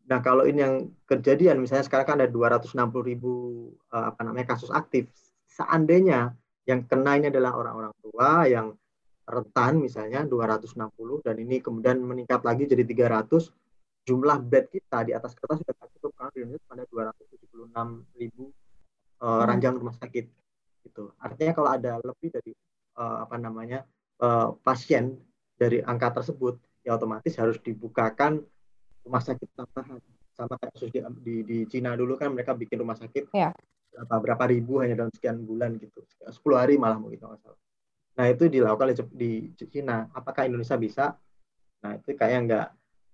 Nah 0.07 0.23
kalau 0.23 0.47
ini 0.47 0.63
yang 0.63 0.75
kejadian 1.11 1.59
misalnya 1.59 1.91
sekarang 1.91 2.07
kan 2.07 2.17
ada 2.23 2.31
260 2.31 2.79
ribu 3.03 3.67
uh, 3.91 4.15
apa 4.15 4.23
namanya 4.23 4.55
kasus 4.55 4.71
aktif. 4.71 5.11
Seandainya 5.51 6.39
yang 6.71 6.87
kena 6.87 7.19
ini 7.19 7.35
adalah 7.35 7.59
orang-orang 7.59 7.91
tua 7.99 8.47
yang 8.47 8.79
rentan 9.27 9.83
misalnya 9.83 10.23
260 10.23 10.79
dan 11.27 11.35
ini 11.35 11.59
kemudian 11.59 11.99
meningkat 11.99 12.47
lagi 12.47 12.71
jadi 12.71 12.87
300 12.87 13.51
jumlah 14.07 14.39
bed 14.41 14.73
kita 14.73 15.07
di 15.07 15.13
atas 15.13 15.37
kertas 15.37 15.61
sudah 15.61 15.75
cukup 15.99 16.13
karena 16.17 16.31
di 16.33 16.41
Indonesia 16.45 16.71
ada 16.73 16.85
276 16.89 18.21
ribu 18.21 18.45
uh, 19.21 19.43
ranjang 19.45 19.77
rumah 19.77 19.95
sakit 19.97 20.27
gitu 20.89 21.13
artinya 21.21 21.53
kalau 21.53 21.71
ada 21.71 22.01
lebih 22.01 22.33
dari 22.33 22.53
uh, 22.97 23.25
apa 23.25 23.37
namanya 23.37 23.85
uh, 24.25 24.57
pasien 24.65 25.21
dari 25.61 25.85
angka 25.85 26.23
tersebut 26.23 26.57
ya 26.81 26.97
otomatis 26.97 27.37
harus 27.37 27.61
dibukakan 27.61 28.41
rumah 29.05 29.21
sakit 29.21 29.49
tambahan 29.53 30.01
sama 30.33 30.57
kayak 30.57 30.73
kasus 30.73 30.89
di, 30.89 31.01
di, 31.21 31.35
di 31.45 31.59
Cina 31.69 31.93
dulu 31.93 32.17
kan 32.17 32.33
mereka 32.33 32.57
bikin 32.57 32.81
rumah 32.81 32.97
sakit 32.97 33.29
ya. 33.37 33.53
berapa 33.93 34.17
berapa 34.17 34.45
ribu 34.49 34.81
hanya 34.81 35.05
dalam 35.05 35.13
sekian 35.13 35.45
bulan 35.45 35.77
gitu 35.77 36.01
10 36.25 36.33
hari 36.57 36.81
malah 36.81 36.97
mungkin 36.97 37.21
nggak 37.21 37.45
salah 37.45 37.61
Nah 38.21 38.27
itu 38.29 38.53
dilakukan 38.53 38.93
di 39.17 39.49
Cina. 39.57 40.13
Apakah 40.13 40.45
Indonesia 40.45 40.77
bisa? 40.77 41.17
Nah 41.81 41.97
itu 41.97 42.13
kayaknya 42.13 42.41
enggak. 42.45 42.67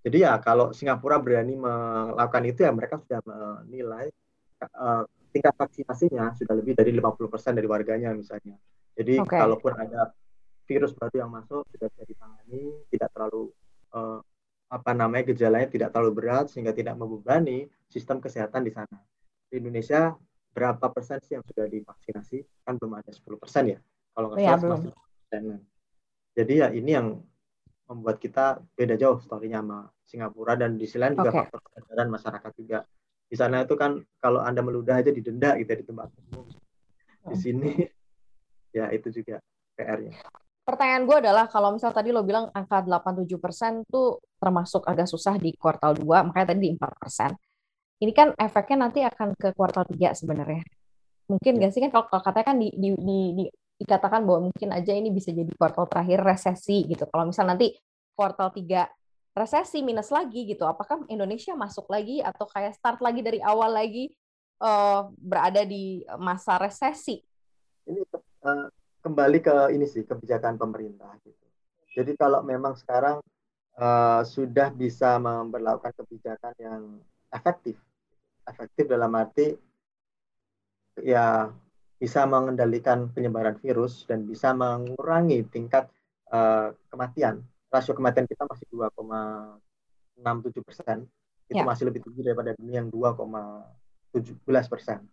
Jadi 0.06 0.22
ya 0.22 0.38
kalau 0.38 0.70
Singapura 0.70 1.18
berani 1.18 1.58
melakukan 1.58 2.44
itu 2.46 2.62
ya 2.62 2.70
mereka 2.70 3.02
sudah 3.02 3.18
menilai 3.66 4.06
uh, 4.62 5.02
tingkat 5.34 5.54
vaksinasinya 5.58 6.38
sudah 6.38 6.54
lebih 6.54 6.78
dari 6.78 6.94
50% 6.94 7.58
dari 7.58 7.66
warganya 7.66 8.14
misalnya. 8.14 8.54
Jadi 8.94 9.18
okay. 9.18 9.42
kalaupun 9.42 9.74
ada 9.74 10.14
virus 10.70 10.94
baru 10.94 11.26
yang 11.26 11.30
masuk 11.34 11.66
sudah 11.74 11.90
bisa 11.90 12.04
ditangani, 12.06 12.62
tidak 12.94 13.10
terlalu 13.10 13.50
uh, 13.98 14.22
apa 14.70 14.90
namanya 14.94 15.34
gejalanya 15.34 15.66
tidak 15.66 15.90
terlalu 15.90 16.22
berat 16.22 16.54
sehingga 16.54 16.70
tidak 16.70 16.94
membebani 16.94 17.66
sistem 17.90 18.22
kesehatan 18.22 18.62
di 18.62 18.70
sana. 18.70 19.02
Di 19.50 19.58
Indonesia 19.58 20.14
berapa 20.54 20.86
persen 20.94 21.18
sih 21.26 21.34
yang 21.34 21.42
sudah 21.42 21.66
divaksinasi? 21.66 22.46
Kan 22.62 22.78
belum 22.78 22.94
ada 23.02 23.10
10 23.10 23.42
persen 23.42 23.74
ya 23.74 23.78
kalau 24.16 24.32
nggak 24.32 24.40
ya, 24.40 24.56
salah 24.56 24.80
masih 24.80 24.92
jadi 26.32 26.52
ya 26.64 26.68
ini 26.72 26.90
yang 26.96 27.20
membuat 27.86 28.18
kita 28.18 28.58
beda 28.74 28.98
jauh 28.98 29.18
storynya 29.22 29.62
sama 29.62 29.78
Singapura 30.06 30.54
dan 30.58 30.78
di 30.78 30.86
sisi 30.86 30.98
lain 30.98 31.14
juga 31.14 31.30
okay. 31.30 31.40
faktor 31.46 31.60
kesadaran 31.70 32.08
masyarakat 32.10 32.52
juga 32.58 32.78
Di 33.26 33.34
sana 33.34 33.66
itu 33.66 33.74
kan 33.74 33.98
kalau 34.22 34.38
Anda 34.38 34.62
meludah 34.62 35.02
aja 35.02 35.10
didenda 35.10 35.58
gitu 35.58 35.66
ya 35.66 35.78
di 35.82 35.86
tempat 35.86 36.14
umum. 36.30 36.46
Di 37.26 37.34
hmm. 37.34 37.42
sini 37.42 37.70
ya 38.78 38.86
itu 38.94 39.10
juga 39.10 39.42
PR-nya. 39.74 40.14
Pertanyaan 40.66 41.06
gue 41.06 41.16
adalah 41.26 41.46
kalau 41.50 41.74
misal 41.74 41.90
tadi 41.90 42.10
lo 42.10 42.22
bilang 42.22 42.50
angka 42.54 42.82
87% 42.86 43.86
tuh 43.86 44.18
termasuk 44.38 44.82
agak 44.86 45.06
susah 45.06 45.38
di 45.38 45.54
kuartal 45.54 45.94
2, 45.98 46.26
makanya 46.30 46.54
tadi 46.54 46.60
di 46.66 46.70
4%. 46.74 48.02
Ini 48.02 48.12
kan 48.14 48.34
efeknya 48.34 48.76
nanti 48.86 49.02
akan 49.06 49.34
ke 49.38 49.54
kuartal 49.54 49.86
3 49.86 50.14
sebenarnya. 50.14 50.62
Mungkin 51.30 51.52
nggak 51.58 51.70
sih 51.70 51.82
kan 51.82 51.90
kalau, 51.90 52.06
kalau 52.10 52.22
katanya 52.22 52.46
kan 52.50 52.56
di, 52.58 52.68
di, 52.74 52.88
di, 52.94 53.18
di, 53.34 53.44
dikatakan 53.76 54.24
bahwa 54.24 54.48
mungkin 54.48 54.72
aja 54.72 54.92
ini 54.96 55.12
bisa 55.12 55.30
jadi 55.32 55.48
kuartal 55.52 55.84
terakhir 55.88 56.24
resesi 56.24 56.88
gitu. 56.88 57.04
Kalau 57.08 57.28
misal 57.28 57.44
nanti 57.48 57.76
kuartal 58.16 58.48
3 58.52 59.36
resesi 59.36 59.84
minus 59.84 60.08
lagi 60.08 60.48
gitu. 60.48 60.64
Apakah 60.64 61.04
Indonesia 61.12 61.52
masuk 61.52 61.92
lagi 61.92 62.24
atau 62.24 62.48
kayak 62.48 62.72
start 62.72 63.04
lagi 63.04 63.20
dari 63.20 63.38
awal 63.44 63.76
lagi 63.76 64.08
uh, 64.64 65.12
berada 65.20 65.60
di 65.68 66.00
masa 66.16 66.56
resesi? 66.56 67.20
Ini 67.84 68.00
uh, 68.48 68.66
kembali 69.04 69.38
ke 69.44 69.76
ini 69.76 69.84
sih 69.84 70.08
kebijakan 70.08 70.56
pemerintah 70.56 71.12
gitu. 71.20 71.44
Jadi 71.92 72.16
kalau 72.16 72.40
memang 72.40 72.80
sekarang 72.80 73.20
uh, 73.76 74.24
sudah 74.24 74.72
bisa 74.72 75.20
memperlakukan 75.20 75.92
kebijakan 76.00 76.54
yang 76.56 76.82
efektif, 77.28 77.76
efektif 78.48 78.88
dalam 78.88 79.12
arti 79.12 79.52
ya 81.04 81.52
bisa 81.96 82.28
mengendalikan 82.28 83.08
penyebaran 83.08 83.56
virus 83.60 84.04
dan 84.04 84.28
bisa 84.28 84.52
mengurangi 84.52 85.44
tingkat 85.48 85.88
uh, 86.28 86.76
kematian 86.92 87.40
rasio 87.70 87.92
kematian 87.92 88.24
kita 88.24 88.46
masih 88.46 88.66
2,67 88.72 90.64
persen, 90.64 91.04
itu 91.50 91.60
ya. 91.60 91.66
masih 91.66 91.84
lebih 91.90 92.00
tinggi 92.06 92.24
daripada 92.24 92.56
dunia 92.56 92.80
yang 92.82 92.88
2,17 92.88 94.72
persen. 94.72 95.04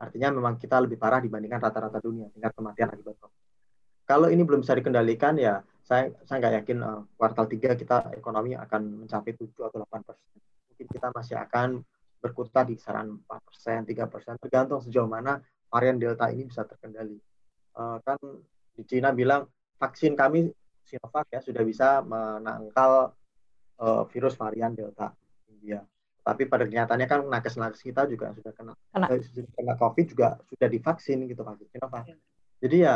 Artinya 0.00 0.32
memang 0.32 0.56
kita 0.56 0.80
lebih 0.80 0.96
parah 0.96 1.20
dibandingkan 1.20 1.60
rata-rata 1.60 2.00
dunia 2.00 2.32
tingkat 2.32 2.56
kematian 2.56 2.88
akibat 2.88 3.16
COVID. 3.20 3.40
Kalau 4.08 4.26
ini 4.26 4.42
belum 4.42 4.64
bisa 4.64 4.74
dikendalikan 4.74 5.38
ya 5.38 5.62
saya 5.86 6.10
saya 6.26 6.36
nggak 6.42 6.54
yakin 6.64 6.78
uh, 6.82 7.00
kuartal 7.14 7.46
3 7.46 7.78
kita 7.78 7.96
ekonomi 8.16 8.58
akan 8.58 9.06
mencapai 9.06 9.36
7 9.36 9.54
atau 9.70 9.78
8 9.86 10.08
persen. 10.08 10.28
Mungkin 10.72 10.86
kita 10.88 11.08
masih 11.14 11.36
akan 11.38 11.68
berkutat 12.20 12.66
di 12.68 12.74
kisaran 12.80 13.22
4 13.22 13.46
persen, 13.46 13.78
3 13.86 14.12
persen, 14.12 14.34
tergantung 14.40 14.80
sejauh 14.82 15.06
mana 15.06 15.38
varian 15.70 15.96
Delta 15.96 16.28
ini 16.28 16.44
bisa 16.44 16.66
terkendali. 16.66 17.16
Uh, 17.78 18.02
kan 18.02 18.18
di 18.74 18.82
Cina 18.84 19.14
bilang 19.14 19.46
vaksin 19.78 20.18
kami 20.18 20.50
Sinovac 20.82 21.30
ya 21.30 21.38
sudah 21.38 21.62
bisa 21.62 22.02
menangkal 22.02 23.14
uh, 23.78 24.02
virus 24.10 24.34
varian 24.34 24.74
Delta 24.74 25.14
India. 25.46 25.80
Tapi 26.20 26.44
pada 26.50 26.68
kenyataannya 26.68 27.08
kan 27.08 27.20
nakes-nakes 27.24 27.80
kita 27.80 28.04
juga 28.10 28.34
sudah 28.36 28.52
kena, 28.52 28.72
kena. 28.92 29.06
Eh, 29.08 29.24
sudah 29.24 29.50
kena 29.56 29.74
COVID 29.78 30.06
juga 30.10 30.28
sudah 30.50 30.68
divaksin 30.68 31.24
gitu 31.30 31.46
Pak 31.46 31.70
Sinovac. 31.70 32.04
Ya. 32.10 32.16
Jadi 32.60 32.76
ya 32.84 32.94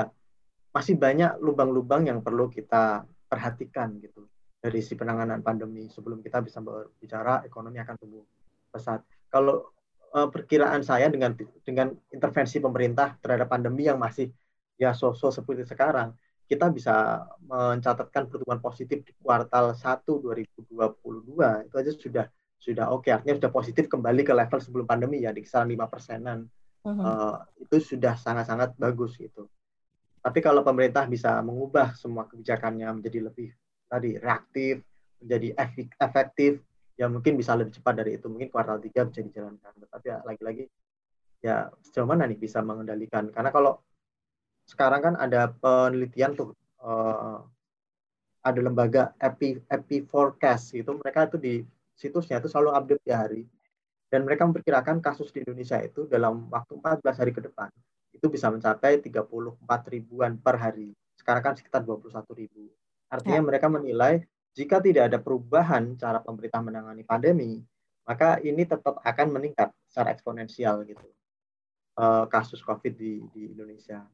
masih 0.74 0.98
banyak 0.98 1.38
lubang-lubang 1.38 2.04
yang 2.10 2.20
perlu 2.20 2.50
kita 2.50 3.06
perhatikan 3.30 3.96
gitu 4.02 4.26
dari 4.58 4.80
si 4.82 4.98
penanganan 4.98 5.40
pandemi 5.40 5.86
sebelum 5.88 6.20
kita 6.20 6.42
bisa 6.42 6.58
berbicara 6.60 7.46
ekonomi 7.46 7.78
akan 7.80 7.96
tumbuh 8.00 8.24
pesat. 8.72 9.00
Kalau 9.30 9.70
uh, 10.14 10.28
perkiraan 10.30 10.80
saya 10.86 11.10
dengan 11.10 11.34
dengan 11.66 11.90
intervensi 12.14 12.62
pemerintah 12.62 13.18
terhadap 13.18 13.50
pandemi 13.50 13.90
yang 13.90 13.98
masih 13.98 14.30
ya 14.78 14.94
sosok 14.94 15.42
seperti 15.42 15.66
sekarang 15.66 16.14
kita 16.44 16.68
bisa 16.70 17.24
mencatatkan 17.48 18.28
pertumbuhan 18.28 18.60
positif 18.60 19.00
di 19.02 19.12
kuartal 19.16 19.72
1 19.72 20.04
2022 20.04 21.66
itu 21.66 21.74
aja 21.74 21.92
sudah 21.92 22.26
sudah 22.60 22.86
oke 22.92 23.08
okay. 23.08 23.12
artinya 23.16 23.36
sudah 23.44 23.52
positif 23.52 23.84
kembali 23.88 24.22
ke 24.24 24.32
level 24.32 24.60
sebelum 24.60 24.86
pandemi 24.88 25.24
ya 25.24 25.32
di 25.32 25.44
kisaran 25.44 25.68
lima 25.68 25.88
persenan 25.88 26.44
uh 26.84 26.88
-huh. 26.88 27.00
uh, 27.00 27.36
itu 27.60 27.76
sudah 27.80 28.16
sangat-sangat 28.16 28.76
bagus 28.76 29.16
gitu 29.16 29.48
tapi 30.24 30.40
kalau 30.40 30.64
pemerintah 30.64 31.04
bisa 31.04 31.36
mengubah 31.44 31.92
semua 31.96 32.24
kebijakannya 32.24 32.88
menjadi 33.00 33.28
lebih 33.28 33.52
tadi 33.88 34.16
reaktif 34.16 34.80
menjadi 35.20 35.48
efektif 36.00 36.60
ya 36.94 37.06
mungkin 37.10 37.34
bisa 37.34 37.54
lebih 37.58 37.74
cepat 37.74 37.94
dari 38.02 38.16
itu. 38.18 38.26
Mungkin 38.30 38.48
kuartal 38.50 38.78
3 38.78 39.10
bisa 39.10 39.20
dijalankan. 39.22 39.72
Tetapi 39.86 40.06
ya 40.06 40.18
lagi-lagi 40.22 40.64
ya 41.44 41.68
sejauh 41.84 42.08
mana 42.08 42.24
nih 42.26 42.38
bisa 42.38 42.62
mengendalikan? 42.62 43.28
Karena 43.34 43.50
kalau 43.50 43.82
sekarang 44.64 45.00
kan 45.04 45.14
ada 45.20 45.52
penelitian 45.52 46.32
tuh 46.32 46.56
uh, 46.80 47.44
ada 48.44 48.60
lembaga 48.60 49.12
Epi 49.20 49.60
Epi 49.68 50.04
Forecast 50.06 50.72
gitu. 50.72 50.96
Mereka 51.00 51.32
itu 51.32 51.36
di 51.40 51.54
situsnya 51.94 52.38
itu 52.38 52.48
selalu 52.50 52.70
update 52.76 53.04
di 53.04 53.12
hari. 53.12 53.42
Dan 54.08 54.22
mereka 54.22 54.46
memperkirakan 54.46 55.02
kasus 55.02 55.34
di 55.34 55.42
Indonesia 55.42 55.80
itu 55.82 56.06
dalam 56.06 56.46
waktu 56.46 56.78
14 56.78 57.02
hari 57.18 57.32
ke 57.34 57.42
depan 57.42 57.66
itu 58.14 58.30
bisa 58.30 58.46
mencapai 58.46 59.02
34 59.02 59.26
ribuan 59.90 60.38
per 60.38 60.54
hari. 60.54 60.94
Sekarang 61.18 61.42
kan 61.42 61.54
sekitar 61.58 61.82
21 61.82 62.22
ribu. 62.38 62.70
Artinya 63.10 63.42
ya. 63.42 63.44
mereka 63.44 63.66
menilai 63.66 64.22
jika 64.54 64.78
tidak 64.80 65.12
ada 65.12 65.18
perubahan 65.18 65.98
cara 65.98 66.22
pemerintah 66.22 66.62
menangani 66.62 67.02
pandemi 67.02 67.60
maka 68.04 68.38
ini 68.40 68.62
tetap 68.64 69.00
akan 69.02 69.26
meningkat 69.34 69.74
secara 69.90 70.14
eksponensial 70.14 70.86
gitu 70.86 71.06
uh, 71.98 72.24
kasus 72.30 72.62
COVID 72.62 72.94
di, 72.94 73.22
di 73.34 73.52
Indonesia 73.52 74.06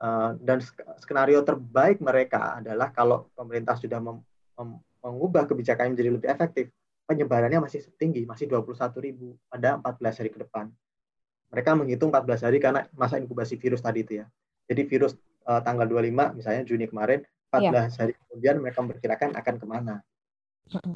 Uh, 0.00 0.32
dan 0.40 0.64
skenario 0.96 1.44
terbaik 1.44 2.00
mereka 2.00 2.56
adalah 2.56 2.88
kalau 2.88 3.28
pemerintah 3.36 3.76
sudah 3.76 4.00
mem 4.00 4.16
mem 4.56 4.80
mengubah 5.04 5.44
kebijakannya 5.44 5.92
menjadi 5.92 6.10
lebih 6.12 6.28
efektif, 6.32 6.66
penyebarannya 7.04 7.60
masih 7.60 7.84
tinggi, 8.00 8.24
masih 8.24 8.48
21 8.48 8.96
ribu 9.00 9.36
pada 9.52 9.76
14 9.76 10.20
hari 10.24 10.30
ke 10.32 10.40
depan. 10.40 10.72
Mereka 11.52 11.70
menghitung 11.76 12.08
14 12.08 12.48
hari 12.48 12.64
karena 12.64 12.88
masa 12.96 13.20
inkubasi 13.20 13.60
virus 13.60 13.84
tadi 13.84 14.00
itu 14.00 14.24
ya. 14.24 14.26
Jadi 14.72 14.88
virus 14.88 15.20
uh, 15.44 15.60
tanggal 15.60 15.84
25 15.84 16.40
misalnya 16.40 16.62
Juni 16.64 16.88
kemarin, 16.88 17.20
14 17.50 17.66
ya. 17.66 17.82
hari 17.98 18.12
kemudian 18.14 18.56
mereka 18.62 18.78
memperkirakan 18.80 19.30
akan 19.34 19.54
ke 19.58 19.66
mana. 19.66 19.94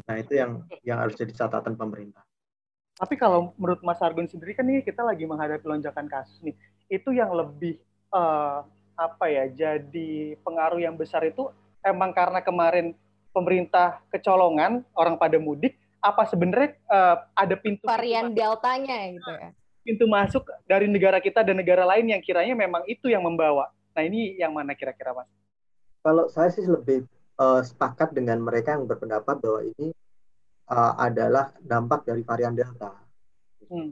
Nah 0.07 0.17
itu 0.17 0.33
yang 0.39 0.63
yang 0.87 1.03
harus 1.03 1.19
jadi 1.19 1.35
catatan 1.35 1.75
pemerintah. 1.75 2.23
Tapi 2.95 3.19
kalau 3.19 3.51
menurut 3.59 3.83
Mas 3.83 3.99
Argun 3.99 4.31
sendiri 4.31 4.55
kan 4.55 4.63
ini 4.71 4.87
kita 4.87 5.03
lagi 5.03 5.27
menghadapi 5.27 5.67
lonjakan 5.67 6.07
kasus 6.07 6.39
nih, 6.47 6.55
itu 6.87 7.11
yang 7.11 7.35
lebih 7.35 7.83
uh, 8.15 8.63
apa 8.95 9.27
ya 9.27 9.51
jadi 9.51 10.39
pengaruh 10.47 10.79
yang 10.79 10.95
besar 10.95 11.27
itu 11.27 11.51
emang 11.83 12.15
karena 12.15 12.39
kemarin 12.39 12.95
pemerintah 13.35 13.99
kecolongan 14.15 14.87
orang 14.95 15.19
pada 15.19 15.37
mudik 15.43 15.75
apa 15.99 16.23
sebenarnya 16.31 16.79
uh, 16.87 17.27
ada 17.35 17.59
pintu 17.59 17.83
varian 17.83 18.31
pintu 18.31 18.39
deltanya 18.39 18.99
gitu 19.11 19.33
ya 19.35 19.51
pintu 19.83 20.05
masuk 20.07 20.47
dari 20.65 20.87
negara 20.87 21.19
kita 21.19 21.43
dan 21.43 21.59
negara 21.59 21.83
lain 21.83 22.15
yang 22.15 22.23
kiranya 22.23 22.55
memang 22.55 22.87
itu 22.87 23.11
yang 23.11 23.27
membawa 23.27 23.69
nah 23.91 24.03
ini 24.07 24.39
yang 24.39 24.55
mana 24.55 24.79
kira-kira 24.79 25.11
mas 25.11 25.27
kalau 26.05 26.29
saya 26.29 26.53
sih 26.53 26.69
lebih 26.69 27.09
uh, 27.41 27.65
sepakat 27.65 28.13
dengan 28.13 28.39
mereka 28.45 28.77
yang 28.77 28.85
berpendapat 28.85 29.41
bahwa 29.41 29.65
ini 29.65 29.97
uh, 30.69 30.93
adalah 31.01 31.57
dampak 31.65 32.05
dari 32.05 32.21
varian 32.21 32.53
delta 32.53 32.93
hmm. 33.73 33.91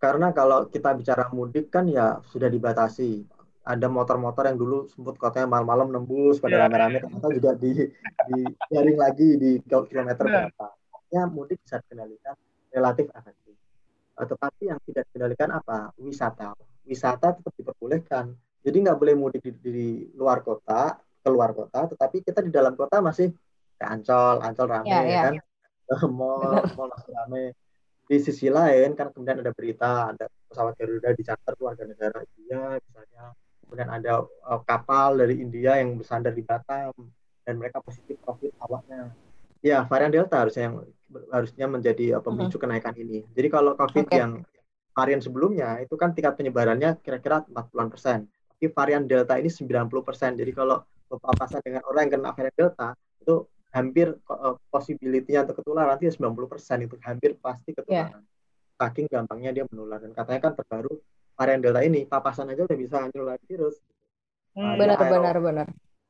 karena 0.00 0.32
kalau 0.32 0.66
kita 0.72 0.96
bicara 0.96 1.28
mudik 1.30 1.68
kan 1.68 1.84
ya 1.84 2.24
sudah 2.24 2.48
dibatasi 2.48 3.28
ada 3.68 3.86
motor-motor 3.92 4.48
yang 4.48 4.56
dulu 4.56 4.88
sempat 4.88 5.20
katanya 5.20 5.60
malam-malam 5.60 5.92
nembus 5.92 6.40
pada 6.40 6.56
yeah. 6.56 6.64
rame-rame 6.64 7.04
ternyata 7.04 7.28
juga 7.36 7.50
di 7.60 7.84
di 8.32 8.38
jaring 8.72 8.96
lagi 8.96 9.28
di 9.36 9.50
kilometer 9.68 10.24
yeah. 10.24 10.48
berapa. 10.48 10.66
Ya 11.12 11.22
mudik 11.28 11.60
bisa 11.60 11.76
dikendalikan 11.84 12.34
relatif 12.72 13.12
efektif. 13.12 13.54
Uh, 14.16 14.24
tetapi 14.24 14.72
yang 14.72 14.80
tidak 14.88 15.04
dikendalikan 15.12 15.52
apa? 15.52 15.92
Wisata. 16.00 16.56
Wisata 16.88 17.36
tetap 17.36 17.52
diperbolehkan. 17.60 18.32
Jadi 18.64 18.76
nggak 18.88 18.96
boleh 18.96 19.14
mudik 19.20 19.44
di, 19.44 19.52
di 19.60 19.88
luar 20.16 20.40
kota, 20.40 20.96
keluar 21.28 21.52
kota, 21.52 21.84
tetapi 21.92 22.24
kita 22.24 22.40
di 22.40 22.48
dalam 22.48 22.72
kota 22.72 23.04
masih 23.04 23.28
kayak 23.76 24.00
Ancol, 24.00 24.36
Ancol 24.40 24.66
rame 24.66 24.88
yeah, 24.88 25.04
yeah. 25.04 25.24
kan. 25.28 25.34
mall, 26.08 26.64
mall 26.74 26.88
masih 26.88 27.12
rame. 27.12 27.44
Di 28.08 28.16
sisi 28.24 28.48
lain 28.48 28.96
kan 28.96 29.12
kemudian 29.12 29.44
ada 29.44 29.52
berita 29.52 30.16
ada 30.16 30.32
pesawat 30.48 30.80
Garuda 30.80 31.12
dicatat 31.12 31.54
warga 31.60 31.84
negara 31.84 32.24
India 32.24 32.80
misalnya 32.80 33.36
kemudian 33.68 33.88
ada 33.92 34.24
uh, 34.24 34.60
kapal 34.64 35.20
dari 35.20 35.44
India 35.44 35.76
yang 35.76 36.00
bersandar 36.00 36.32
di 36.32 36.40
Batam 36.40 36.88
dan 37.44 37.54
mereka 37.60 37.84
positif 37.84 38.16
COVID 38.24 38.56
awalnya. 38.64 39.12
Ya, 39.60 39.84
varian 39.84 40.08
Delta 40.08 40.40
harusnya 40.40 40.72
yang 40.72 40.76
harusnya 41.28 41.66
menjadi 41.68 42.16
uh, 42.16 42.22
pemicu 42.24 42.56
uh-huh. 42.56 42.64
kenaikan 42.64 42.96
ini. 42.96 43.28
Jadi 43.36 43.48
kalau 43.52 43.76
COVID 43.76 44.08
okay. 44.08 44.24
yang 44.24 44.40
varian 44.96 45.20
sebelumnya 45.20 45.78
itu 45.84 45.94
kan 46.00 46.16
tingkat 46.16 46.40
penyebarannya 46.40 46.96
kira-kira 47.04 47.44
40-an 47.44 47.88
persen. 47.92 48.18
Tapi 48.56 48.66
varian 48.72 49.04
Delta 49.04 49.36
ini 49.36 49.52
90 49.52 49.88
persen. 50.02 50.32
Jadi 50.34 50.50
kalau 50.56 50.80
berpapasan 51.08 51.60
dengan 51.64 51.82
orang 51.88 52.08
yang 52.08 52.12
kena 52.20 52.30
varian 52.36 52.54
Delta 52.54 52.88
itu 53.18 53.36
hampir 53.72 54.16
uh, 54.28 54.56
possibility-nya 54.72 55.44
untuk 55.44 55.60
ketularan 55.60 56.00
itu 56.00 56.16
90 56.16 56.52
persen 56.52 56.78
itu 56.84 56.96
hampir 57.04 57.36
pasti 57.36 57.76
ketularan. 57.76 58.24
Yeah. 58.24 58.78
Saking 58.78 59.06
gampangnya 59.10 59.50
dia 59.50 59.64
menular 59.68 59.98
dan 59.98 60.14
katanya 60.14 60.40
kan 60.48 60.52
terbaru 60.54 61.02
varian 61.38 61.62
delta 61.62 61.82
ini 61.82 62.06
papasan 62.06 62.50
aja 62.50 62.62
udah 62.66 62.78
bisa 62.78 62.96
menular 63.10 63.38
virus. 63.46 63.78
Hmm, 64.54 64.74
benar 64.78 64.98
benar 64.98 65.36
benar. 65.38 65.68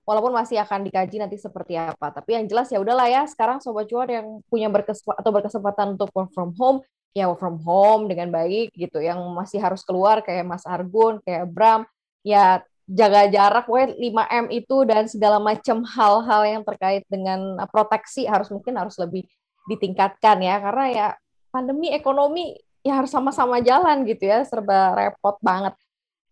Walaupun 0.08 0.32
masih 0.32 0.56
akan 0.64 0.88
dikaji 0.88 1.20
nanti 1.20 1.36
seperti 1.36 1.76
apa, 1.76 2.08
tapi 2.08 2.32
yang 2.32 2.48
jelas 2.48 2.72
ya 2.72 2.80
udahlah 2.80 3.12
ya. 3.12 3.28
Sekarang 3.28 3.60
sobat 3.60 3.92
cuan 3.92 4.08
yang 4.08 4.26
punya 4.48 4.72
berkesempatan 4.72 5.20
atau 5.20 5.30
berkesempatan 5.36 5.86
untuk 6.00 6.08
work 6.16 6.32
from 6.32 6.56
home, 6.56 6.80
ya 7.12 7.28
work 7.28 7.36
from 7.36 7.60
home 7.60 8.08
dengan 8.08 8.32
baik 8.32 8.72
gitu 8.72 9.04
yang 9.04 9.20
masih 9.36 9.60
harus 9.60 9.84
keluar 9.84 10.24
kayak 10.24 10.48
Mas 10.48 10.64
Argun 10.64 11.20
kayak 11.20 11.44
Bram 11.52 11.84
ya 12.24 12.64
jaga 12.88 13.28
jarak 13.28 13.68
we 13.68 14.12
5M 14.16 14.48
itu 14.48 14.76
dan 14.88 15.04
segala 15.04 15.36
macam 15.36 15.84
hal-hal 15.84 16.42
yang 16.48 16.62
terkait 16.64 17.04
dengan 17.12 17.60
proteksi 17.68 18.24
harus 18.24 18.48
mungkin 18.48 18.80
harus 18.80 18.96
lebih 18.96 19.28
ditingkatkan 19.68 20.40
ya 20.40 20.56
karena 20.56 20.84
ya 20.88 21.06
pandemi 21.52 21.92
ekonomi 21.92 22.56
ya 22.80 22.96
harus 22.96 23.12
sama-sama 23.12 23.60
jalan 23.60 24.08
gitu 24.08 24.24
ya 24.24 24.40
serba 24.48 24.96
repot 24.96 25.36
banget 25.44 25.76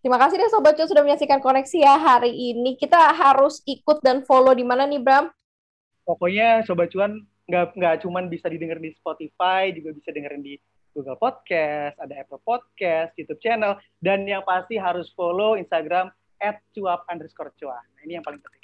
Terima 0.06 0.22
kasih 0.22 0.38
deh 0.38 0.46
Sobat 0.54 0.78
Cuan 0.78 0.86
sudah 0.86 1.02
menyaksikan 1.02 1.42
koneksi 1.42 1.82
ya 1.82 1.98
hari 1.98 2.30
ini. 2.30 2.78
Kita 2.78 3.10
harus 3.10 3.58
ikut 3.66 3.98
dan 4.06 4.22
follow 4.22 4.54
di 4.54 4.62
mana 4.62 4.86
nih 4.86 5.02
Bram? 5.02 5.34
Pokoknya 6.06 6.62
Sobat 6.62 6.94
Cuan 6.94 7.26
nggak 7.50 7.74
nggak 7.74 7.94
cuman 8.06 8.30
bisa 8.30 8.46
didengar 8.46 8.78
di 8.78 8.94
Spotify, 8.94 9.74
juga 9.74 9.90
bisa 9.90 10.14
dengerin 10.14 10.46
di 10.46 10.54
Google 10.94 11.18
Podcast, 11.18 11.98
ada 11.98 12.22
Apple 12.22 12.38
Podcast, 12.46 13.18
YouTube 13.18 13.42
channel, 13.42 13.82
dan 13.98 14.22
yang 14.30 14.46
pasti 14.46 14.78
harus 14.78 15.10
follow 15.10 15.58
Instagram 15.58 16.14
at 16.40 16.60
cuap 16.72 17.04
underscore 17.08 17.52
cuan. 17.56 17.80
Nah, 17.80 18.00
ini 18.04 18.18
yang 18.20 18.24
paling 18.24 18.40
penting. 18.40 18.62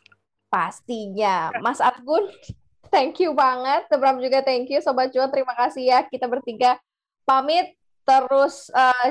Pastinya. 0.52 1.48
Mas 1.64 1.80
Atgun, 1.80 2.28
thank 2.92 3.16
you 3.18 3.32
banget. 3.32 3.88
Bram 3.88 4.20
juga 4.20 4.44
thank 4.44 4.68
you. 4.68 4.84
Sobat 4.84 5.08
Cuan, 5.10 5.32
terima 5.32 5.56
kasih 5.56 5.88
ya. 5.88 6.04
Kita 6.04 6.28
bertiga 6.28 6.76
pamit. 7.24 7.72
Terus 8.02 8.68
uh, 8.74 9.08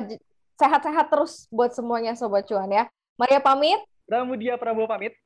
sehat-sehat 0.60 1.10
terus 1.10 1.50
buat 1.50 1.74
semuanya 1.74 2.14
Sobat 2.14 2.46
Cuan 2.46 2.70
ya. 2.70 2.86
Maria 3.18 3.42
pamit. 3.42 3.82
Pramudia 4.06 4.60
Prabowo 4.60 4.86
pamit. 4.86 5.18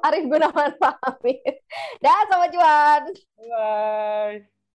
Arif 0.00 0.24
Gunawan 0.30 0.78
pamit. 0.82 1.58
Dan 1.98 2.24
Sobat 2.30 2.50
Cuan. 2.54 3.02
Bye. 3.34 4.59